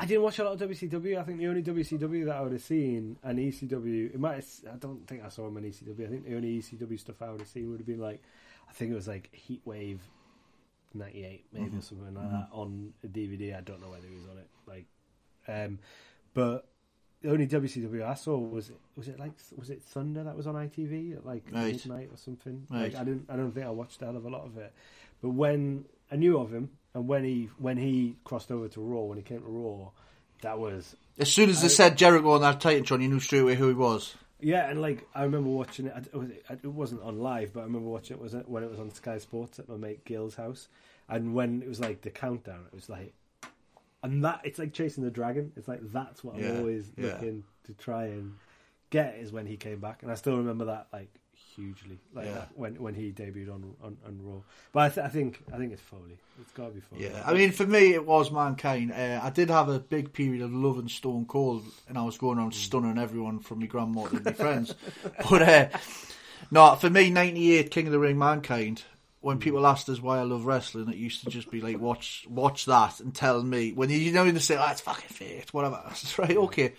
[0.00, 1.18] I didn't watch a lot of WCW.
[1.18, 4.36] I think the only WCW that I would have seen and ECW, it might.
[4.36, 6.06] Have, I don't think I saw him on ECW.
[6.06, 8.22] I think the only ECW stuff I would have seen would have been like,
[8.68, 10.00] I think it was like Heat Wave
[10.94, 13.56] '98, maybe or something like that on a DVD.
[13.56, 14.48] I don't know whether he was on it.
[14.66, 14.86] Like,
[15.48, 15.78] um,
[16.32, 16.67] but
[17.22, 20.46] the only WCW I saw was it was it like was it Thunder that was
[20.46, 21.72] on ITV at like Right.
[21.74, 22.66] midnight or something.
[22.70, 22.92] Right.
[22.92, 24.72] Like I didn't I don't think I watched a hell of a lot of it.
[25.22, 29.00] But when I knew of him and when he when he crossed over to Raw
[29.02, 29.90] when he came to Raw,
[30.42, 33.40] that was As soon as they I- said Jericho on that Titantron, you knew straight
[33.40, 34.14] away who he was.
[34.40, 35.94] yeah, and like I remember watching it.
[35.96, 38.70] It, was, it wasn't on live, but I remember watching it was it when it
[38.70, 40.68] was on Sky Sports at my mate Gil's house,
[41.08, 43.12] and when it was like the countdown, it was like,
[44.02, 45.52] and that it's like chasing the dragon.
[45.56, 47.06] It's like that's what Yeah, I'm always yeah.
[47.14, 48.34] looking to try and
[48.90, 51.08] get is when he came back, and I still remember that like
[51.54, 52.32] hugely, like Yeah.
[52.34, 54.40] that when when he debuted on on, on Raw.
[54.72, 56.18] But I, th- I think I think it's Foley.
[56.40, 57.04] It's got to be Foley.
[57.04, 58.92] Yeah, I mean, for me, it was Mankind.
[58.92, 62.16] Uh, I did have a big period of love and Stone Cold, and I was
[62.16, 64.74] going around stunning everyone from my grandma to my friends.
[65.30, 65.68] But uh,
[66.50, 68.84] no, for me, '98 King of the Ring Mankind.
[69.20, 69.42] When hmm.
[69.42, 72.66] people asked us why I love wrestling, it used to just be like, watch, watch
[72.66, 75.50] that, and tell me when you, know, you know they say, "Oh, it's fucking fake,"
[75.50, 75.82] whatever.
[75.86, 76.74] I said, right, okay,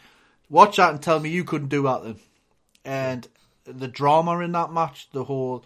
[0.50, 2.16] watch that and tell me you couldn't do that then.
[2.86, 3.28] And
[3.66, 5.66] the drama in that match, the whole.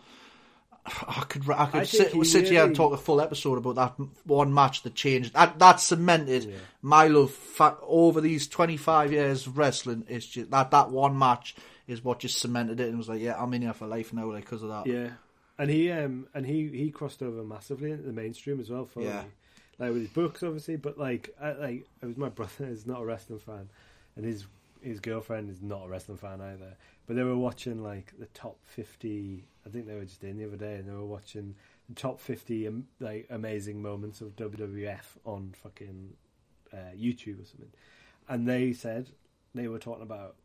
[0.85, 4.07] I could I could I sit, sit here and talk a full episode about that
[4.25, 5.33] one match that changed.
[5.33, 6.55] That, that cemented Yeah.
[6.81, 10.05] my love fa- over these twenty five years of wrestling.
[10.09, 11.55] It's just that that one match
[11.87, 14.31] is what just cemented it and was like, yeah, I'm in here for life now,
[14.31, 14.87] like because of that.
[14.87, 15.09] Yeah,
[15.57, 18.85] and he um and he he crossed over massively into the mainstream as well.
[18.85, 19.23] For Yeah.
[19.79, 23.01] like with his books, obviously, but like I, like it was my brother is not
[23.01, 23.69] a wrestling fan,
[24.15, 24.45] and his
[24.81, 26.75] his girlfriend is not a wrestling fan either.
[27.05, 29.45] But they were watching like the top fifty.
[29.65, 31.55] I think they were just in the other day, and they were watching
[31.89, 36.13] the top fifty um, like amazing moments of WWF on fucking
[36.73, 37.71] uh, YouTube or something.
[38.27, 39.09] And they said
[39.53, 40.35] they were talking about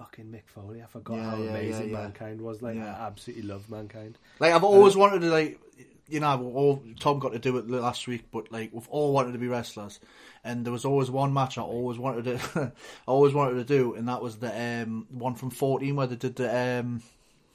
[0.00, 0.82] fucking Mick Foley.
[0.82, 2.02] I forgot Yeah, how yeah, amazing yeah, yeah.
[2.02, 2.62] mankind was.
[2.62, 2.96] Like Yeah.
[2.98, 4.18] I absolutely love mankind.
[4.38, 5.60] Like I've always wanted to like
[6.08, 9.12] you know, we've all Tom got to do it last week, but like we've all
[9.12, 10.00] wanted to be wrestlers,
[10.42, 12.72] and there was always one match I always wanted to,
[13.06, 14.50] I always wanted to do, and that was the
[14.82, 17.00] um, one from fourteen where they did the um,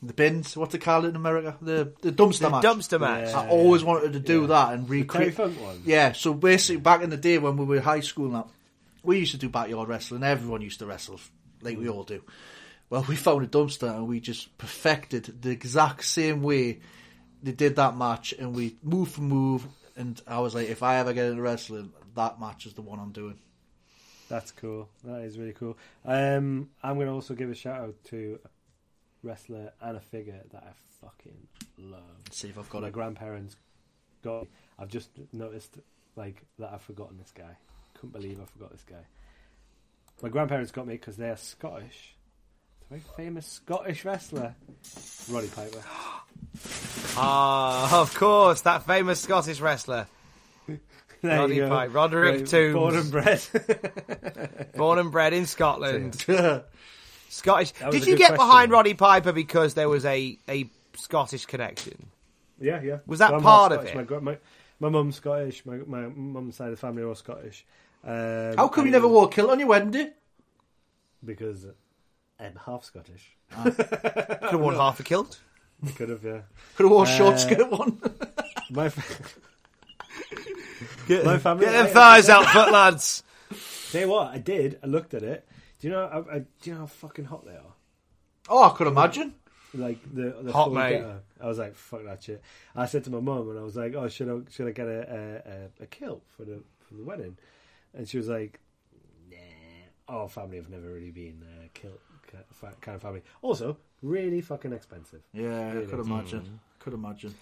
[0.02, 0.56] the bins.
[0.56, 1.58] What's it called in America?
[1.62, 2.64] The the dumpster The match.
[2.64, 3.28] dumpster match.
[3.30, 3.42] Yeah.
[3.42, 4.48] I always wanted to do Yeah.
[4.48, 5.34] that and Terry recreate.
[5.34, 5.82] Funk one.
[5.84, 8.48] Yeah, so basically, back in the day when we were high school, now
[9.04, 10.24] we used to do backyard wrestling.
[10.24, 11.20] Everyone used to wrestle,
[11.66, 12.22] like we all do.
[12.90, 16.80] Well, we found a dumpster and we just perfected the exact same way
[17.44, 19.66] they did that match, and we move for move.
[19.98, 23.00] And I was like, if I ever get into wrestling, that match is the one
[23.00, 23.38] I'm doing.
[24.30, 24.90] That's cool.
[25.04, 25.78] That is really cool.
[26.04, 28.50] Um, I'm going to also give a shout out to a
[29.22, 31.38] wrestler and a figure that I fucking
[31.78, 32.02] love.
[32.26, 32.94] Let's see if I've got My it.
[32.94, 33.56] grandparents
[34.24, 34.48] got.
[34.80, 35.78] I've just noticed
[36.16, 37.56] like that I've forgotten this guy.
[37.94, 39.06] Couldn't believe I forgot this guy.
[40.22, 42.16] My grandparents got me because they are Scottish.
[42.82, 44.56] It's a very famous Scottish wrestler,
[45.30, 45.82] Roddy Piper.
[47.18, 50.08] Ah, of course, that famous Scottish wrestler,
[50.68, 50.80] There
[51.40, 51.70] Roddy you go.
[51.70, 52.74] Piper, Roderick Right, Toombs.
[52.74, 54.70] born and bred.
[54.76, 56.14] born and bred in Scotland.
[57.30, 57.74] Scottish.
[57.84, 58.36] Was Did a you good get question.
[58.48, 62.08] behind Roddy Piper because there was a, a Scottish connection?
[62.60, 62.98] Yeah, yeah.
[63.08, 63.92] Was that part of Scottish.
[63.94, 63.98] it?
[63.98, 64.38] My, gra- my,
[64.80, 65.66] my mum's Scottish.
[65.66, 67.66] My my mum's side of the family are all Scottish.
[68.06, 70.12] Um, How come you never wore a kilt on your wedding day?
[71.24, 71.66] Because
[72.40, 73.36] I'm half Scottish.
[73.52, 75.40] Could have worn half a kilt.
[75.96, 76.42] Could have, yeah.
[76.76, 78.00] Could have worn a Uh, short skirt one.
[78.70, 79.40] My f-
[81.08, 83.24] Get, My family- get them thighs out, foot lads.
[83.92, 84.80] tell you what, I did.
[84.84, 85.48] I looked at it.
[85.80, 86.04] Do you know?
[86.06, 87.74] I, I, do you know how fucking hot they are?
[88.50, 89.34] oh, I could imagine.
[89.74, 90.92] Like the, the Hot, mate.
[91.00, 91.20] getter.
[91.42, 92.42] I was like, fuck that shit.
[92.76, 94.88] I said to my mum, and I was like, oh, should I should I get
[94.88, 97.38] a a, a, a kilt for the for the wedding?
[97.96, 98.60] And she was like,
[99.30, 99.38] nah.
[100.08, 102.00] Our family have never really been uh, kilt
[102.82, 103.22] kind of family.
[103.42, 105.22] Also, really fucking expensive.
[105.34, 105.88] Yeah, I Really.
[105.88, 106.60] could imagine.
[106.80, 107.34] Could imagine.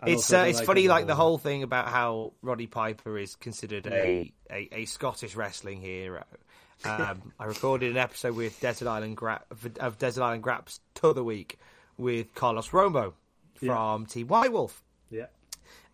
[0.00, 1.18] And It's also uh, it's like funny, like the all.
[1.18, 6.24] whole thing about how Roddy Piper is considered a, a, a Scottish wrestling hero.
[6.84, 9.42] Um, I recorded an episode with Desert Island Gra-
[9.80, 11.58] of Desert Island Graps t'other week
[11.98, 13.14] with Carlos Romo
[13.54, 14.82] from Team White Wolf.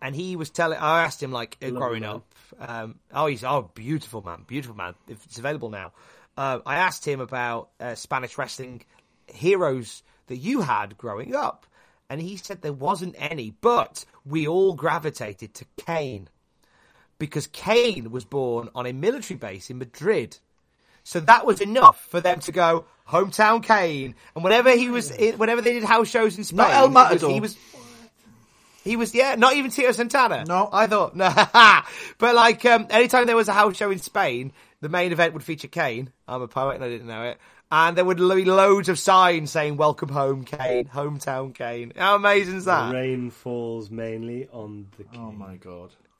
[0.03, 0.77] And he was telling.
[0.77, 2.25] I asked him like growing up.
[2.59, 4.95] Um, oh, he's oh beautiful man, beautiful man.
[5.07, 5.93] If it's available now,
[6.37, 8.83] uh, I asked him about uh, Spanish wrestling
[9.27, 11.65] heroes that you had growing up,
[12.09, 16.27] and he said there wasn't any, but we all gravitated to Kane
[17.17, 20.37] because Kane was born on a military base in Madrid.
[21.05, 24.15] So that was enough for them to go hometown Kane.
[24.35, 27.29] And whenever he was, in, whenever they did house shows in Spain, Not El Matador.
[27.29, 27.57] he was.
[28.83, 30.43] He was, yeah, not even Tito Santana.
[30.45, 30.69] No.
[30.71, 31.31] I thought, no.
[32.17, 35.43] but like, um, anytime there was a house show in Spain, the main event would
[35.43, 36.11] feature Kane.
[36.27, 37.37] I'm a poet and I didn't know it.
[37.71, 41.91] And there would be loads of signs saying, welcome home, Kane, hometown Kane.
[41.97, 42.93] How amazing is The that?
[42.93, 45.19] rain falls mainly on the king.
[45.19, 45.91] Oh my god.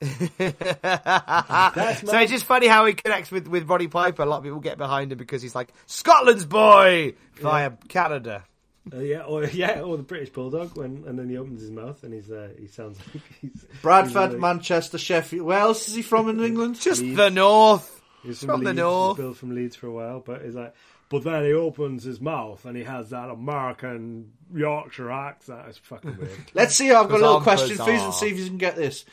[0.80, 4.22] That's So it's just funny how he connects with, with Roddy Piper.
[4.22, 8.44] A lot of people get behind him because he's like, Scotland's boy via Canada.
[8.92, 12.02] Uh, yeah, or yeah, or the British bulldog when and then he opens his mouth
[12.02, 15.46] and he's uh, he sounds like he's Bradford, he's, uh, Manchester, Sheffield.
[15.46, 16.80] Where else is he from in England?
[16.80, 17.16] Just Leeds.
[17.16, 18.02] the North.
[18.22, 19.16] He's from the Leeds, north.
[19.16, 20.74] He's built from Leeds for a while, but he's like,
[21.10, 25.60] but then he opens his mouth and he has that American Yorkshire accent.
[25.68, 26.38] It's fucking weird.
[26.54, 26.90] Let's see.
[26.90, 29.04] I've got a little question for you and see if you can get this.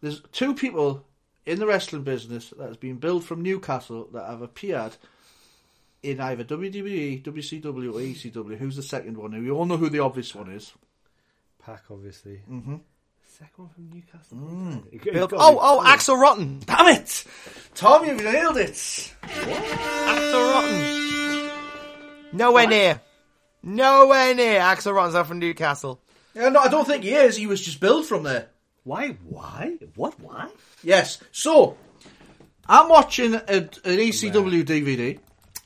[0.00, 1.04] There's two people
[1.44, 4.96] in the wrestling business that has been billed from Newcastle that have appeared
[6.02, 8.56] in either WWE, WCW, or ECW.
[8.58, 9.32] Who's the second one?
[9.42, 10.72] We all know who the obvious one is.
[11.64, 12.40] Pac, obviously.
[12.50, 12.76] Mm-hmm.
[13.26, 14.36] Second one from Newcastle.
[14.38, 14.86] Mm.
[14.94, 16.60] It- it Bill- gotta Oh, oh, Axel Rotten.
[16.66, 17.24] Damn it,
[17.74, 18.04] Tom!
[18.06, 19.14] You've nailed it.
[19.22, 21.50] Axel Rotten.
[22.32, 23.00] Nowhere near.
[23.62, 24.60] Nowhere near.
[24.60, 26.00] Axel Rotten's not from Newcastle.
[26.34, 27.36] Yeah, no, I don't think he is.
[27.36, 28.48] He was just billed from there.
[28.84, 29.16] Why?
[29.24, 29.76] Why?
[29.96, 30.18] What?
[30.20, 30.48] Why?
[30.82, 31.18] Yes.
[31.32, 31.76] So,
[32.66, 35.18] I'm watching a, an ECW DVD,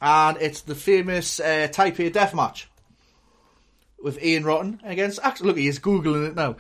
[0.05, 2.69] and it's the famous uh, Taipei death match
[4.03, 5.47] with Ian Rotten against Axel.
[5.47, 6.57] Look, he's googling it now.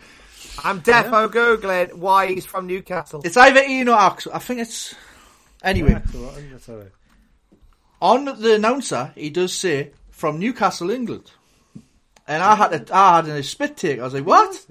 [0.64, 3.20] I'm defo googling why he's from Newcastle.
[3.22, 4.32] It's either Ian or Axel.
[4.32, 4.94] I think it's.
[5.62, 6.92] Anyway, Axel Rotten, that's all right.
[8.00, 11.30] on the announcer, he does say from Newcastle, England,
[12.26, 14.00] and I had a, I had a spit take.
[14.00, 14.66] I was like, "What?"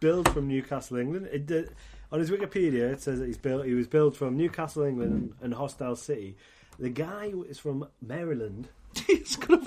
[0.00, 1.28] Built from Newcastle, England.
[1.32, 1.70] It did,
[2.12, 3.64] on his Wikipedia, it says that he's built.
[3.64, 6.36] He was built from Newcastle, England, and Hostile City.
[6.78, 8.68] The guy is from Maryland.
[9.06, 9.66] He's gonna.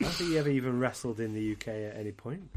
[0.00, 2.50] I don't think he ever even wrestled in the UK at any point.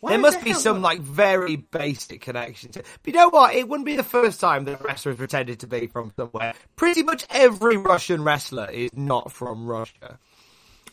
[0.00, 2.72] Why There the must be some like very basic connection.
[2.72, 3.54] To, but you know what?
[3.54, 6.54] It wouldn't be the first time that a wrestler has pretended to be from somewhere.
[6.76, 10.18] Pretty much every Russian wrestler is not from Russia.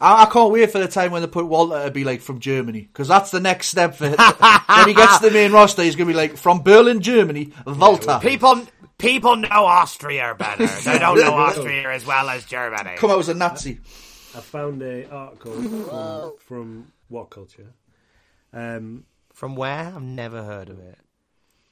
[0.02, 2.39] I, I can't wait for the time when they put Walter to be like from
[2.39, 4.15] Germany because that's the next step for him.
[4.17, 5.84] when he gets to the main roster.
[5.84, 8.20] He's gonna be like from Berlin, Germany, Walter.
[8.22, 8.62] People,
[8.98, 10.66] people know Austria better.
[10.84, 12.96] They don't know Austria as well as Germany.
[12.98, 13.80] Come out as a Nazi.
[14.36, 17.74] I found a article from, from What Culture.
[18.54, 19.94] Um, From where?
[19.96, 20.98] I've never heard of it.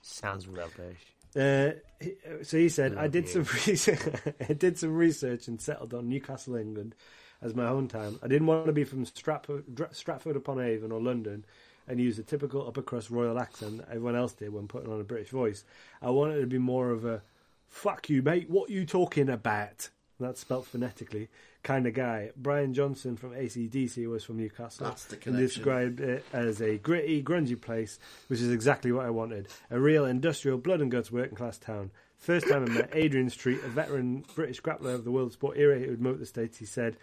[0.02, 1.00] Sounds rubbish.
[1.36, 4.00] Uh, he- so he said, I did some research,
[4.50, 6.96] I did some research and settled on Newcastle, England,
[7.42, 8.18] as my hometown.
[8.24, 11.46] I didn't want to be from Stratford, Stratford upon Avon or London
[11.88, 15.00] and use a typical upper crust royal accent that everyone else did when putting on
[15.00, 15.64] a British voice.
[16.02, 17.22] I wanted to be more of a
[17.68, 21.28] "fuck you, mate, what you talking about?" That's spelt phonetically.
[21.62, 22.32] Kind of guy.
[22.38, 24.86] Brian Johnson from ACDC was from Newcastle.
[24.86, 25.48] That's the and connection.
[25.48, 29.50] described it as a gritty, grungy place, which is exactly what I wanted.
[29.70, 31.92] A real industrial, blood and guts working class town.
[32.18, 35.78] First time I met Adrian Street, a veteran British grappler of the world sport era
[35.78, 36.96] who would moat the States, he said,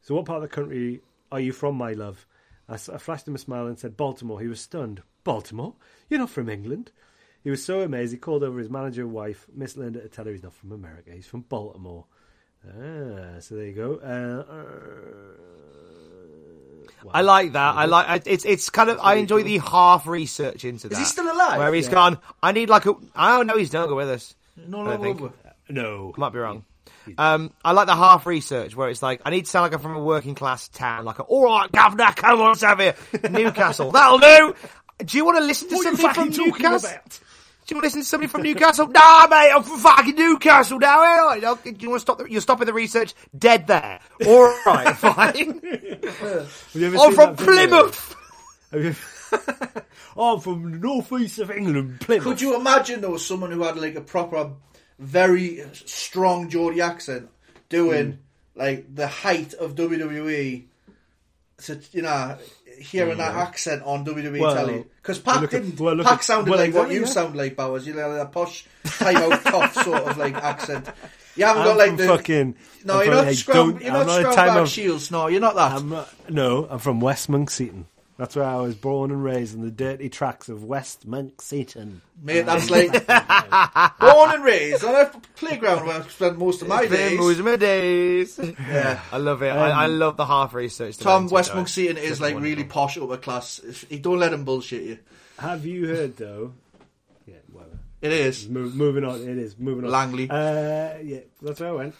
[0.00, 1.00] So, what part of the country
[1.32, 2.26] are you from, my love?
[2.72, 4.40] I, s- I flashed him a smile and said, Baltimore.
[4.40, 5.02] He was stunned.
[5.24, 5.74] Baltimore?
[6.08, 6.90] You're not from England?
[7.44, 10.32] He was so amazed he called over his manager wife, Miss Linda, to tell her
[10.32, 11.10] he's not from America.
[11.12, 12.06] He's from Baltimore.
[12.66, 14.00] Ah, so there you go.
[14.02, 14.62] Uh, uh,
[17.04, 17.10] wow.
[17.14, 17.74] I like that.
[17.74, 20.98] I like I- it's it's kind of I enjoy the half research into that.
[20.98, 21.58] he still alive?
[21.58, 22.18] Where he's gone.
[22.42, 22.94] I need like a.
[23.14, 23.56] I don't know.
[23.58, 24.34] He's no longer with us.
[24.68, 25.20] No, I no, think.
[25.20, 25.32] no.
[25.68, 26.12] No.
[26.16, 26.64] I might be wrong.
[27.18, 29.80] Um, I like the half research where it's like I need to sound like I'm
[29.80, 31.04] from a working class town.
[31.04, 32.94] Like, all right, governor, come on, Xavier,
[33.30, 34.54] Newcastle, that'll do.
[35.04, 36.90] Do you want to listen to What somebody from Newcastle?
[36.90, 37.20] about?
[37.64, 38.86] Do you want to listen to somebody from Newcastle?
[38.88, 41.30] nah, mate, I'm from fucking Newcastle now.
[41.30, 41.54] eh?
[41.64, 42.18] Do you want to stop?
[42.18, 44.00] The, you're stopping the research dead there.
[44.26, 45.60] All right, fine.
[45.62, 47.36] Have you ever I'm from?
[47.36, 48.16] Plymouth.
[48.72, 48.94] You-
[50.16, 52.24] oh, I'm from the northeast of England, Plymouth.
[52.24, 54.50] Could you imagine though someone who had like a proper,
[55.02, 57.28] very strong Geordie accent
[57.68, 58.58] doing hmm.
[58.58, 60.64] like the height of WWE?
[61.64, 62.38] To you know,
[62.78, 65.78] hearing that accent on WWE Well, telly because Pac look at- didn't.
[65.78, 67.06] well, look Pac at- sounded well, like what you yeah.
[67.06, 67.86] sound like, Bowers.
[67.86, 70.88] You know, like a posh, time out tough sort of like accent.
[71.36, 72.56] You haven't I'm got like the fucking.
[72.84, 73.80] No, I'm you're from- not hey, scrum.
[73.80, 75.10] You're I'm not a scrum time back of- shields.
[75.12, 75.72] No, you're not that.
[75.72, 77.84] I'm not, no, I'm from West Monkseaton.
[78.18, 82.00] That's where I was born and raised in the dirty tracks of West Monkseaton.
[82.22, 82.92] Mate, that's like
[84.00, 87.18] born and raised on a playground where I spent most of my days.
[87.18, 88.38] Those are my days.
[88.38, 89.00] Yeah.
[89.10, 89.48] I love it.
[89.48, 90.98] I, I um, love the half research.
[90.98, 91.56] that Tom West it.
[91.56, 92.56] Monkseaton is like wonderful.
[92.56, 93.58] really posh upper class.
[93.58, 94.98] If, he don't let him bullshit you.
[95.38, 96.52] Have you heard though?
[98.02, 98.22] Yeah, whatever.
[98.22, 98.48] It is.
[98.48, 99.20] Move, moving on.
[99.22, 99.90] It is moving on.
[99.90, 100.28] Langley.
[100.28, 101.94] Uh, yeah, that's where I went.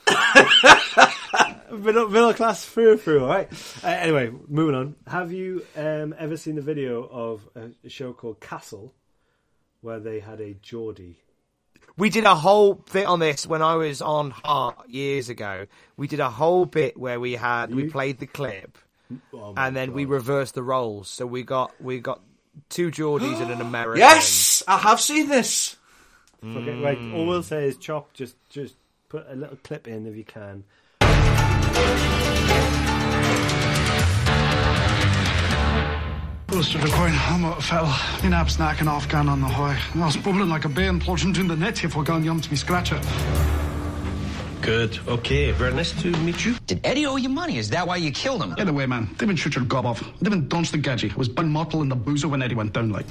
[1.85, 3.23] middle, middle class through and through.
[3.23, 3.49] All right.
[3.83, 4.97] Uh, anyway, moving on.
[5.07, 8.93] Have you um, ever seen the video of a, a show called Castle,
[9.81, 11.19] where they had a Geordie?
[11.97, 15.67] We did a whole bit on this when I was on Heart years ago.
[15.97, 18.79] We did a whole bit where we had we played the clip
[19.35, 21.09] Oh and then we reversed the roles.
[21.09, 22.21] So we got we got
[22.69, 24.01] two Geordies and an American.
[24.01, 25.77] Yes, I have seen this.
[26.45, 26.99] Okay, right.
[27.15, 27.45] All we'll mm.
[27.45, 28.13] say is chop.
[28.13, 28.75] Just, just
[29.09, 30.65] put a little clip in if you can.
[36.49, 36.85] Mr.
[36.93, 37.87] Coin, I'm a fell.
[38.23, 39.81] My nap's knacking off gone on the high.
[39.95, 42.51] I was bubbling like a bear plunging in the net if I gone yum to
[42.51, 43.01] me scratcher.
[44.61, 44.99] Good.
[45.09, 45.51] Okay.
[45.53, 46.55] Very nice to meet you.
[46.67, 47.59] Did Eddie owe you money?
[47.59, 48.55] Is that why you killed him?
[48.55, 49.09] Get away, man.
[49.19, 50.05] They been shoot your gob off.
[50.21, 51.13] They been dunced the gadget.
[51.13, 53.07] It was Ben Mottle in the boozer when Eddie went down like.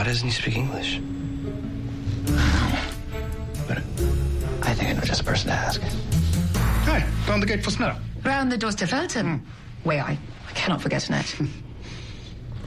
[0.00, 0.98] Why doesn't he speak English?
[3.68, 3.82] But
[4.62, 5.82] I think I know just a person to ask.
[6.86, 7.94] Hey, down the gate for Smith.
[8.24, 9.40] Round the doors to Felton.
[9.40, 9.86] Hmm.
[9.86, 10.12] Way I,
[10.48, 11.36] I cannot forget it.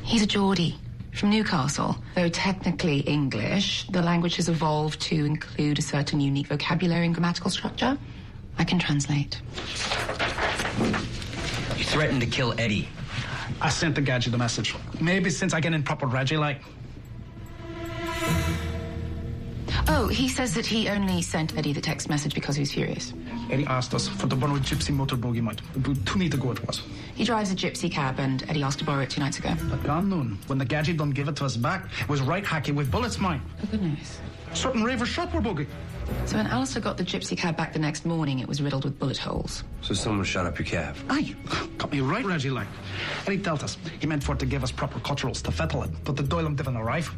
[0.03, 0.77] He's a Geordie
[1.11, 1.97] from Newcastle.
[2.13, 7.49] Though technically English, the language has evolved to include a certain unique vocabulary and grammatical
[7.49, 7.97] structure.
[8.59, 9.41] I can translate.
[11.77, 12.89] You threatened to kill Eddie.
[13.59, 14.75] I sent the gadget the message.
[15.01, 16.61] Maybe since I get in proper Reggie like.
[19.87, 23.13] Oh, he says that he only sent Eddie the text message because he was furious.
[23.51, 25.59] Eddie asked us for the one with Gypsy motor bogey might.
[26.05, 26.81] Two need to go it was.
[27.15, 29.53] He drives a gypsy cab, and Eddie asked to borrow it two nights ago.
[29.69, 32.43] But gone noon, when the gadget done give it to us back, it was right
[32.43, 33.41] hacky with bullets mine.
[33.61, 34.19] Oh, goodness.
[34.53, 35.67] Certain raver shot were bogey.
[36.25, 38.97] So when Alistair got the gypsy cab back the next morning, it was riddled with
[38.99, 39.63] bullet holes.
[39.81, 40.95] So someone shot up your cab.
[41.09, 41.35] Aye,
[41.77, 42.67] got me right, Reggie, like.
[43.27, 43.77] Eddie told us.
[43.99, 46.49] He meant for it to give us proper culturals to fettle it, but the Doyle
[46.49, 47.13] didn't arrive.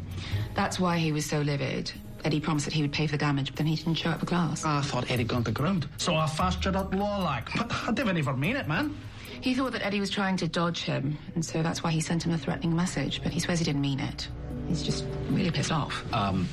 [0.54, 1.92] That's why he was so livid.
[2.26, 4.18] Eddie promised that he would pay for the damage, but then he didn't show up
[4.18, 4.64] for class.
[4.64, 5.88] I thought Eddie gone to ground.
[5.96, 7.48] So I fast up law like.
[7.56, 8.96] But I didn't even mean it, man.
[9.40, 12.24] He thought that Eddie was trying to dodge him, and so that's why he sent
[12.24, 14.26] him a threatening message, but he swears he didn't mean it.
[14.66, 16.04] He's just really pissed off.
[16.12, 16.48] Um,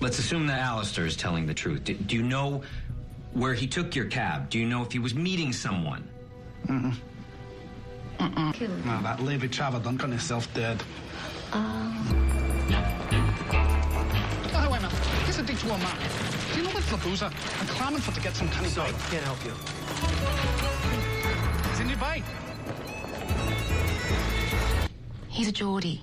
[0.00, 1.82] let's assume that Alistair is telling the truth.
[1.82, 2.62] Do, do you know
[3.32, 4.50] where he took your cab?
[4.50, 6.08] Do you know if he was meeting someone?
[6.66, 6.94] Mm.
[8.20, 8.84] Mm.
[8.84, 10.80] No, that Levy Chava done got himself dead.
[11.52, 12.47] Oh,
[15.78, 16.52] Here's a.
[16.52, 17.26] Do you know what Flabuza?
[17.60, 19.52] I'm clamming for to get some kind of Sorry, Can't help you.
[21.70, 22.24] It's in your bike.
[25.28, 26.02] He's a Geordie.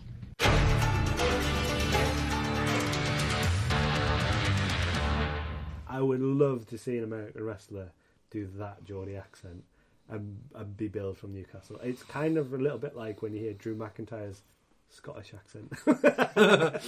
[5.88, 7.92] I would love to see an American wrestler
[8.30, 9.64] do that Geordie accent
[10.10, 11.80] and, and be billed from Newcastle.
[11.84, 14.44] It's kind of a little bit like when you hear Drew McIntyre's
[14.90, 15.72] Scottish accent.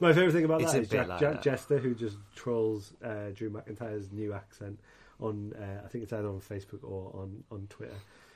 [0.00, 1.42] My favourite thing about It's that a is bit Jack, like Jack that.
[1.42, 4.78] Jester, who just trolls uh, Drew McIntyre's new accent
[5.20, 7.94] on, uh, I think it's either on Facebook or on, on Twitter.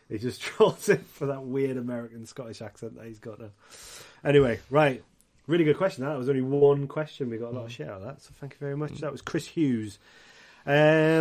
[0.09, 3.51] He just trolls him for that weird American Scottish accent that he's got now.
[4.25, 5.03] Anyway, right.
[5.47, 6.05] Really good question.
[6.05, 7.29] That was only one question.
[7.31, 7.67] We got a lot Mm.
[7.67, 8.23] of shit out of that.
[8.23, 8.99] So thank you very much.
[9.01, 9.99] That was Chris Hughes.
[10.67, 10.75] Um,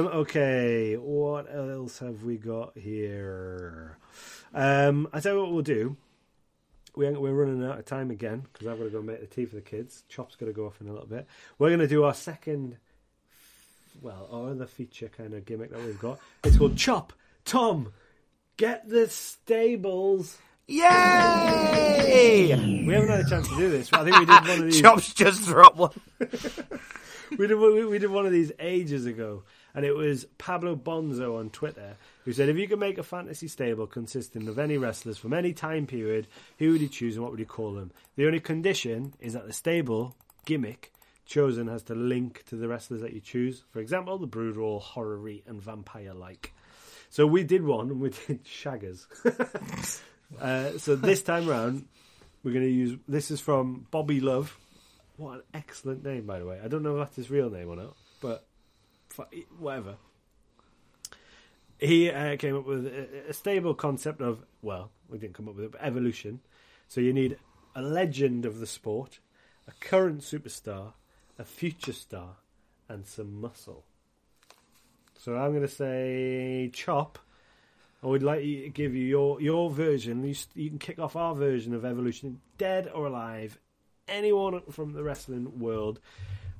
[0.07, 3.97] okay, what else have we got here?
[4.53, 5.95] Um, I tell you what we'll do.
[6.95, 9.45] We we're running out of time again because I've got to go make the tea
[9.45, 10.03] for the kids.
[10.09, 11.27] Chop's got to go off in a little bit.
[11.57, 12.77] We're going to do our second,
[14.01, 16.19] well, our other feature kind of gimmick that we've got.
[16.43, 17.13] It's called Chop
[17.45, 17.93] Tom.
[18.57, 20.37] Get the stables.
[20.67, 20.83] Yay!
[22.85, 23.91] We haven't had a chance to do this.
[23.91, 24.81] I think we did one of these.
[24.81, 25.91] Chops just dropped one.
[27.37, 31.39] we did we, we did one of these ages ago, and it was Pablo Bonzo
[31.39, 35.17] on Twitter who said, "If you could make a fantasy stable consisting of any wrestlers
[35.17, 36.27] from any time period,
[36.57, 37.91] who would you choose and what would you call them?
[38.15, 40.91] The only condition is that the stable gimmick."
[41.25, 43.61] Chosen has to link to the wrestlers that you choose.
[43.69, 44.83] For example, the Brood are all
[45.45, 46.53] and vampire like.
[47.11, 49.05] So we did one, and we did Shaggers.
[50.39, 51.85] uh, so this time round,
[52.43, 52.97] we're going to use.
[53.07, 54.57] This is from Bobby Love.
[55.17, 56.59] What an excellent name, by the way.
[56.63, 58.45] I don't know if that's his real name or not, but
[59.57, 59.95] whatever.
[61.77, 65.65] He uh, came up with a, stable concept of, well, we didn't come up with
[65.65, 66.41] it, but evolution.
[66.87, 67.37] So you need
[67.73, 69.19] a legend of the sport,
[69.67, 70.93] a current superstar,
[71.37, 72.35] a future star,
[72.89, 73.85] and some muscle.
[75.17, 77.19] So I'm going to say Chop.
[78.03, 80.23] I would like to give you your, your version.
[80.23, 83.59] You, you can kick off our version of evolution, dead or alive,
[84.07, 85.99] anyone from the wrestling world,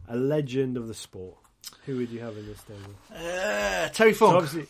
[0.07, 1.37] a legend of the sport.
[1.85, 2.93] Who would you have in this stable?
[3.13, 4.35] Uh, Terry So Funk.
[4.37, 4.67] obviously,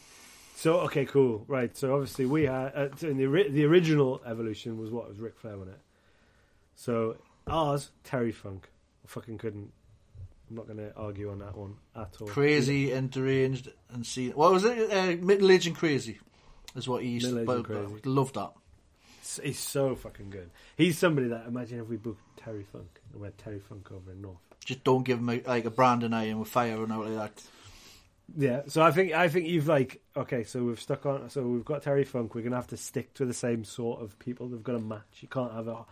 [0.55, 1.75] So okay, cool, right?
[1.75, 5.37] So obviously we had uh, so in the the original evolution was what was Ric
[5.37, 5.79] Flair on it.
[6.75, 7.17] So
[7.47, 8.69] ours, Terry Funk.
[9.05, 9.71] I fucking couldn't.
[10.49, 12.27] I'm not going to argue on that one at all.
[12.27, 14.29] Crazy and deranged and see.
[14.31, 14.91] What was it?
[14.91, 16.19] Uh, Middle aged and crazy
[16.75, 17.93] is what he used but- crazy.
[17.93, 18.51] but Love that.
[19.43, 20.49] He's so fucking good.
[20.75, 24.11] He's somebody that imagine if we booked Terry Funk and we had Terry Funk over
[24.11, 24.37] in North.
[24.65, 27.43] Just don't give him a, like a Brandon iron with fire and all like that.
[28.37, 31.29] Yeah, so I think I think you've like okay, so we've stuck on.
[31.29, 32.35] So we've got Terry Funk.
[32.35, 34.47] We're gonna have to stick to the same sort of people.
[34.47, 35.01] They've got to match.
[35.21, 35.71] You can't have a.
[35.71, 35.85] a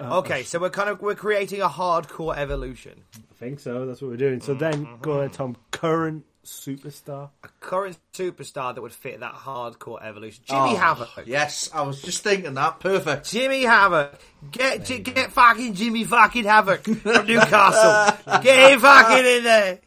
[0.00, 3.02] a- Okay, a- so we're kind of we're creating a hardcore evolution.
[3.16, 3.86] I think so.
[3.86, 4.40] That's what we're doing.
[4.40, 5.02] So then mm-hmm.
[5.02, 5.56] go ahead, Tom.
[5.72, 7.30] Current superstar.
[7.44, 10.44] A current superstar that would fit that hardcore evolution.
[10.46, 11.08] Jimmy Oh, Havoc.
[11.26, 12.80] Yes, I was just thinking that.
[12.80, 13.30] Perfect.
[13.30, 14.18] Jimmy Havoc.
[14.50, 18.18] Get J- get fucking Jimmy fucking Havoc from Newcastle.
[18.42, 19.78] get him fucking in there.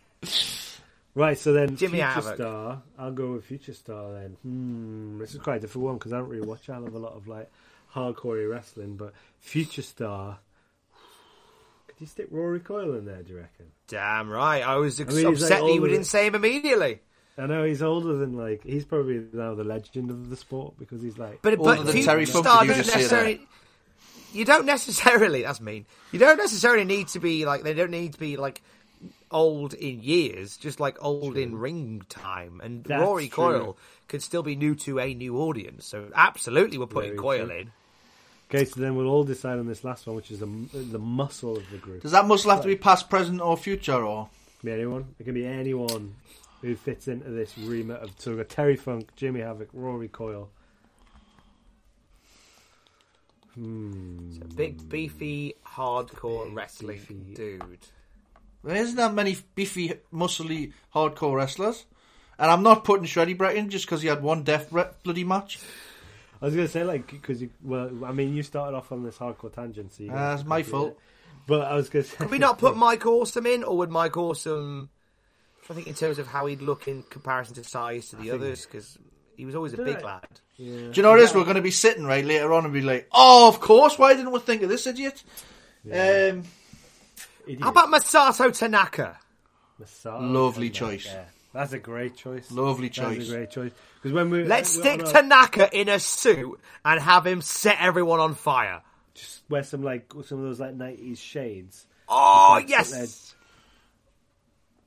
[1.16, 1.38] Right.
[1.38, 2.36] So then Jimmy future Havoc.
[2.36, 2.82] star.
[2.98, 4.38] I'll go with future star then.
[4.44, 5.20] Hmm.
[5.20, 7.00] This is quite a difficult one because I don't really watch a hell of a
[7.00, 7.52] lot of like
[7.94, 10.40] hardcore wrestling, but future star.
[12.02, 13.22] Could you stick Rory Coyle in there?
[13.22, 13.68] Do you reckon?
[13.88, 14.64] Damn right.
[14.64, 17.00] I was mean, he's, like, upset that you older- didn't say him immediately.
[17.38, 21.04] I know he's older than like he's probably now the legend of the sport because
[21.04, 23.48] he's like But Older but than Terry Funk, star you doesn't just say necessarily.
[24.34, 25.42] You don't necessarily.
[25.44, 25.86] That's mean.
[26.12, 27.62] You don't necessarily need to be like.
[27.62, 28.64] They don't need to be like
[29.30, 32.62] old in years, just like old in ring time.
[32.64, 33.36] And That's Rory true.
[33.36, 33.78] Coyle
[34.08, 35.86] could still be new to a new audience.
[35.86, 37.56] So absolutely, we're putting Very Coyle true.
[37.58, 37.72] in.
[38.54, 41.56] Okay, so then we'll all decide on this last one, which is the the muscle
[41.56, 42.02] of the group.
[42.02, 44.04] Does that muscle have to be past, present, or future?
[44.04, 44.28] Or
[44.60, 45.16] Can be anyone.
[45.20, 46.16] It can be anyone
[46.62, 48.12] who fits into this remit of.
[48.18, 50.50] So we've got Terry Funk, Jimmy Havoc, Rory Coyle.
[53.56, 54.34] Hmm.
[54.34, 57.34] So big, beefy, hardcore Big, wrestling beefy.
[57.34, 57.78] dude.
[58.64, 61.86] there isn't that many beefy, muscly, hardcore wrestlers.
[62.40, 65.24] And I'm not putting Shreddy Brett in just because he had one death re- bloody
[65.24, 65.60] match.
[66.42, 69.04] I was going to say like because you well, I mean you started off on
[69.04, 70.98] this hardcore tangent, so you Uh, it's my fault.
[71.48, 73.90] But I was going to say, Could we not put Mike Awesome in, or would
[73.90, 74.90] Mike Awesome?
[75.70, 78.66] I think in terms of how he'd look in comparison to size to the others,
[78.66, 78.98] because
[79.38, 80.06] he was always a big Dunno.
[80.06, 80.28] lad.
[80.58, 81.34] Do you know what it is?
[81.34, 83.98] We're going to be sitting right later on and be like, "Oh, of course!
[83.98, 85.24] Why didn't we think of this idiot?"
[85.86, 86.44] Um,
[87.48, 87.62] Idiot.
[87.62, 89.18] How about Masato Tanaka?
[89.80, 91.08] Massage Lovely and that, choice.
[91.54, 91.60] Yeah.
[91.62, 92.50] That's a great choice.
[92.52, 93.18] Lovely choice.
[93.18, 93.72] That's a great choice.
[93.96, 98.20] Because when we Let's stick our- Tanaka in a suit and have him set everyone
[98.20, 98.82] on fire.
[99.14, 101.86] just wear some like some of those like nineties shades.
[102.08, 103.36] Oh yes!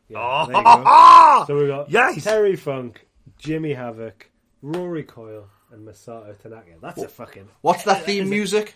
[0.09, 0.63] Yeah, Oh, go.
[0.65, 2.25] oh, So we got Yes!
[2.25, 3.07] Terry Funk,
[3.39, 6.73] Jimmy Havoc, Rory Coyle, and Masato Tanaka.
[6.83, 7.49] That's a fucking.
[7.63, 8.75] what's that theme music?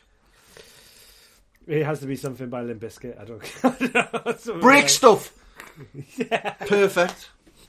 [1.66, 3.20] It has to be something by Limp Bizkit.
[3.20, 4.44] I don't.
[4.46, 4.60] Know.
[4.60, 5.34] Break like- stuff.
[6.60, 7.28] Perfect.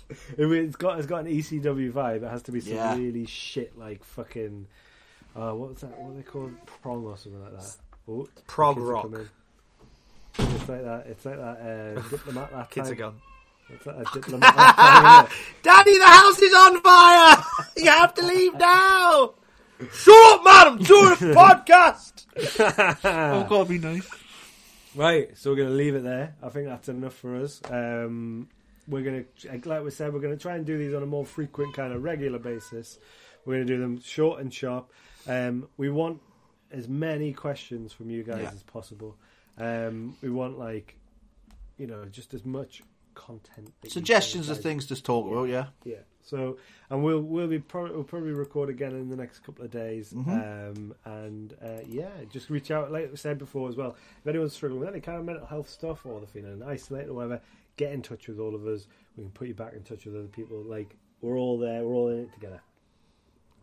[0.38, 2.24] It- It's got it's got an ECW vibe.
[2.24, 2.96] It has to be some Yeah.
[2.96, 4.68] really shit like fucking.
[5.36, 5.98] Uh, what was that?
[6.00, 6.54] What are they called?
[6.82, 7.76] Prong or something like that.
[8.08, 9.10] Oh, Prog rock.
[10.38, 11.06] It's like that.
[11.08, 11.96] It's like that.
[11.98, 13.16] Uh, diplomat that Kids are gone.
[13.72, 14.76] It's like a diplomat that
[15.30, 15.38] time.
[15.62, 17.44] Daddy, the house is on fire!
[17.78, 19.34] you have to leave now!
[19.94, 20.78] Shut up, madam!
[20.80, 22.26] Doing a podcast!
[23.06, 24.10] oh, God, be nice.
[24.96, 26.34] Right, so we're going to leave it there.
[26.42, 27.62] I think that's enough for us.
[27.70, 28.48] Um,
[28.90, 31.06] we're going to, like we said, we're going to try and do these on a
[31.06, 32.98] more frequent, kind of regular basis.
[33.46, 34.92] We're going to do them short and sharp.
[35.28, 36.22] Um, we want
[36.72, 38.52] as many questions from you guys Yeah.
[38.52, 39.16] as possible.
[39.58, 40.96] Um, we want like,
[41.78, 42.84] you know, just as much
[43.16, 43.72] content.
[43.88, 45.68] Suggestions of things to talk about, yeah.
[45.84, 45.96] yeah.
[46.30, 46.58] So,
[46.90, 50.14] and we'll we'll be pro- we'll probably record again in the next couple of days.
[50.14, 50.30] Mm-hmm.
[50.32, 52.92] Um, and uh, yeah, just reach out.
[52.92, 53.96] Like we said before as well.
[54.22, 57.14] If anyone's struggling with any kind of mental health stuff or they're feeling isolated or
[57.14, 57.42] whatever,
[57.78, 58.88] get in touch with all of us.
[59.18, 60.62] We can put you back in touch with other people.
[60.62, 61.84] Like we're all there.
[61.84, 62.62] We're all in it together.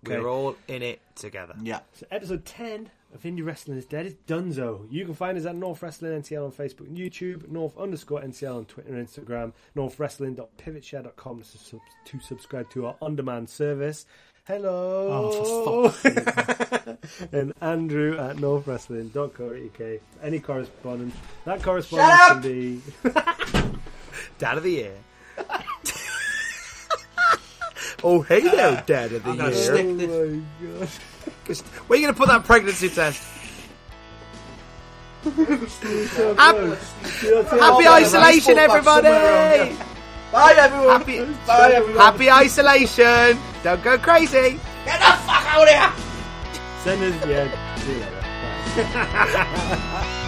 [0.07, 0.19] Okay.
[0.19, 1.55] We're all in it together.
[1.63, 1.81] Yeah.
[1.95, 4.87] So episode 10 of Indie Wrestling is Dead is Dunzo.
[4.91, 8.57] You can find us at North Wrestling NCL on Facebook and YouTube, North underscore NCL
[8.57, 14.07] on Twitter and Instagram, North northwrestling.pivotshare.com to, sub- to subscribe to our on-demand service.
[14.47, 15.33] Hello!
[15.33, 15.97] Oh,
[17.33, 20.01] and Andrew at northwrestling.co.uk.
[20.23, 21.17] Any correspondence.
[21.45, 22.81] That correspondence Shut can be...
[24.39, 24.95] Dad of the year.
[28.05, 29.53] oh, hello, Dad of the I'm year.
[29.53, 30.89] stick Oh my god.
[31.47, 33.23] Just- Where are you going to put that pregnancy test?
[36.37, 36.57] Hap-
[37.59, 39.77] Happy isolation, everybody!
[40.33, 41.01] Bye, everyone.
[41.01, 41.97] Happy, Bye, everyone.
[42.03, 43.39] happy isolation!
[43.63, 44.59] Don't go crazy!
[44.85, 45.93] Get the fuck out of here.
[46.85, 47.27] Send us...
[47.27, 48.23] Yeah, see you later.
[48.93, 50.23] Bye.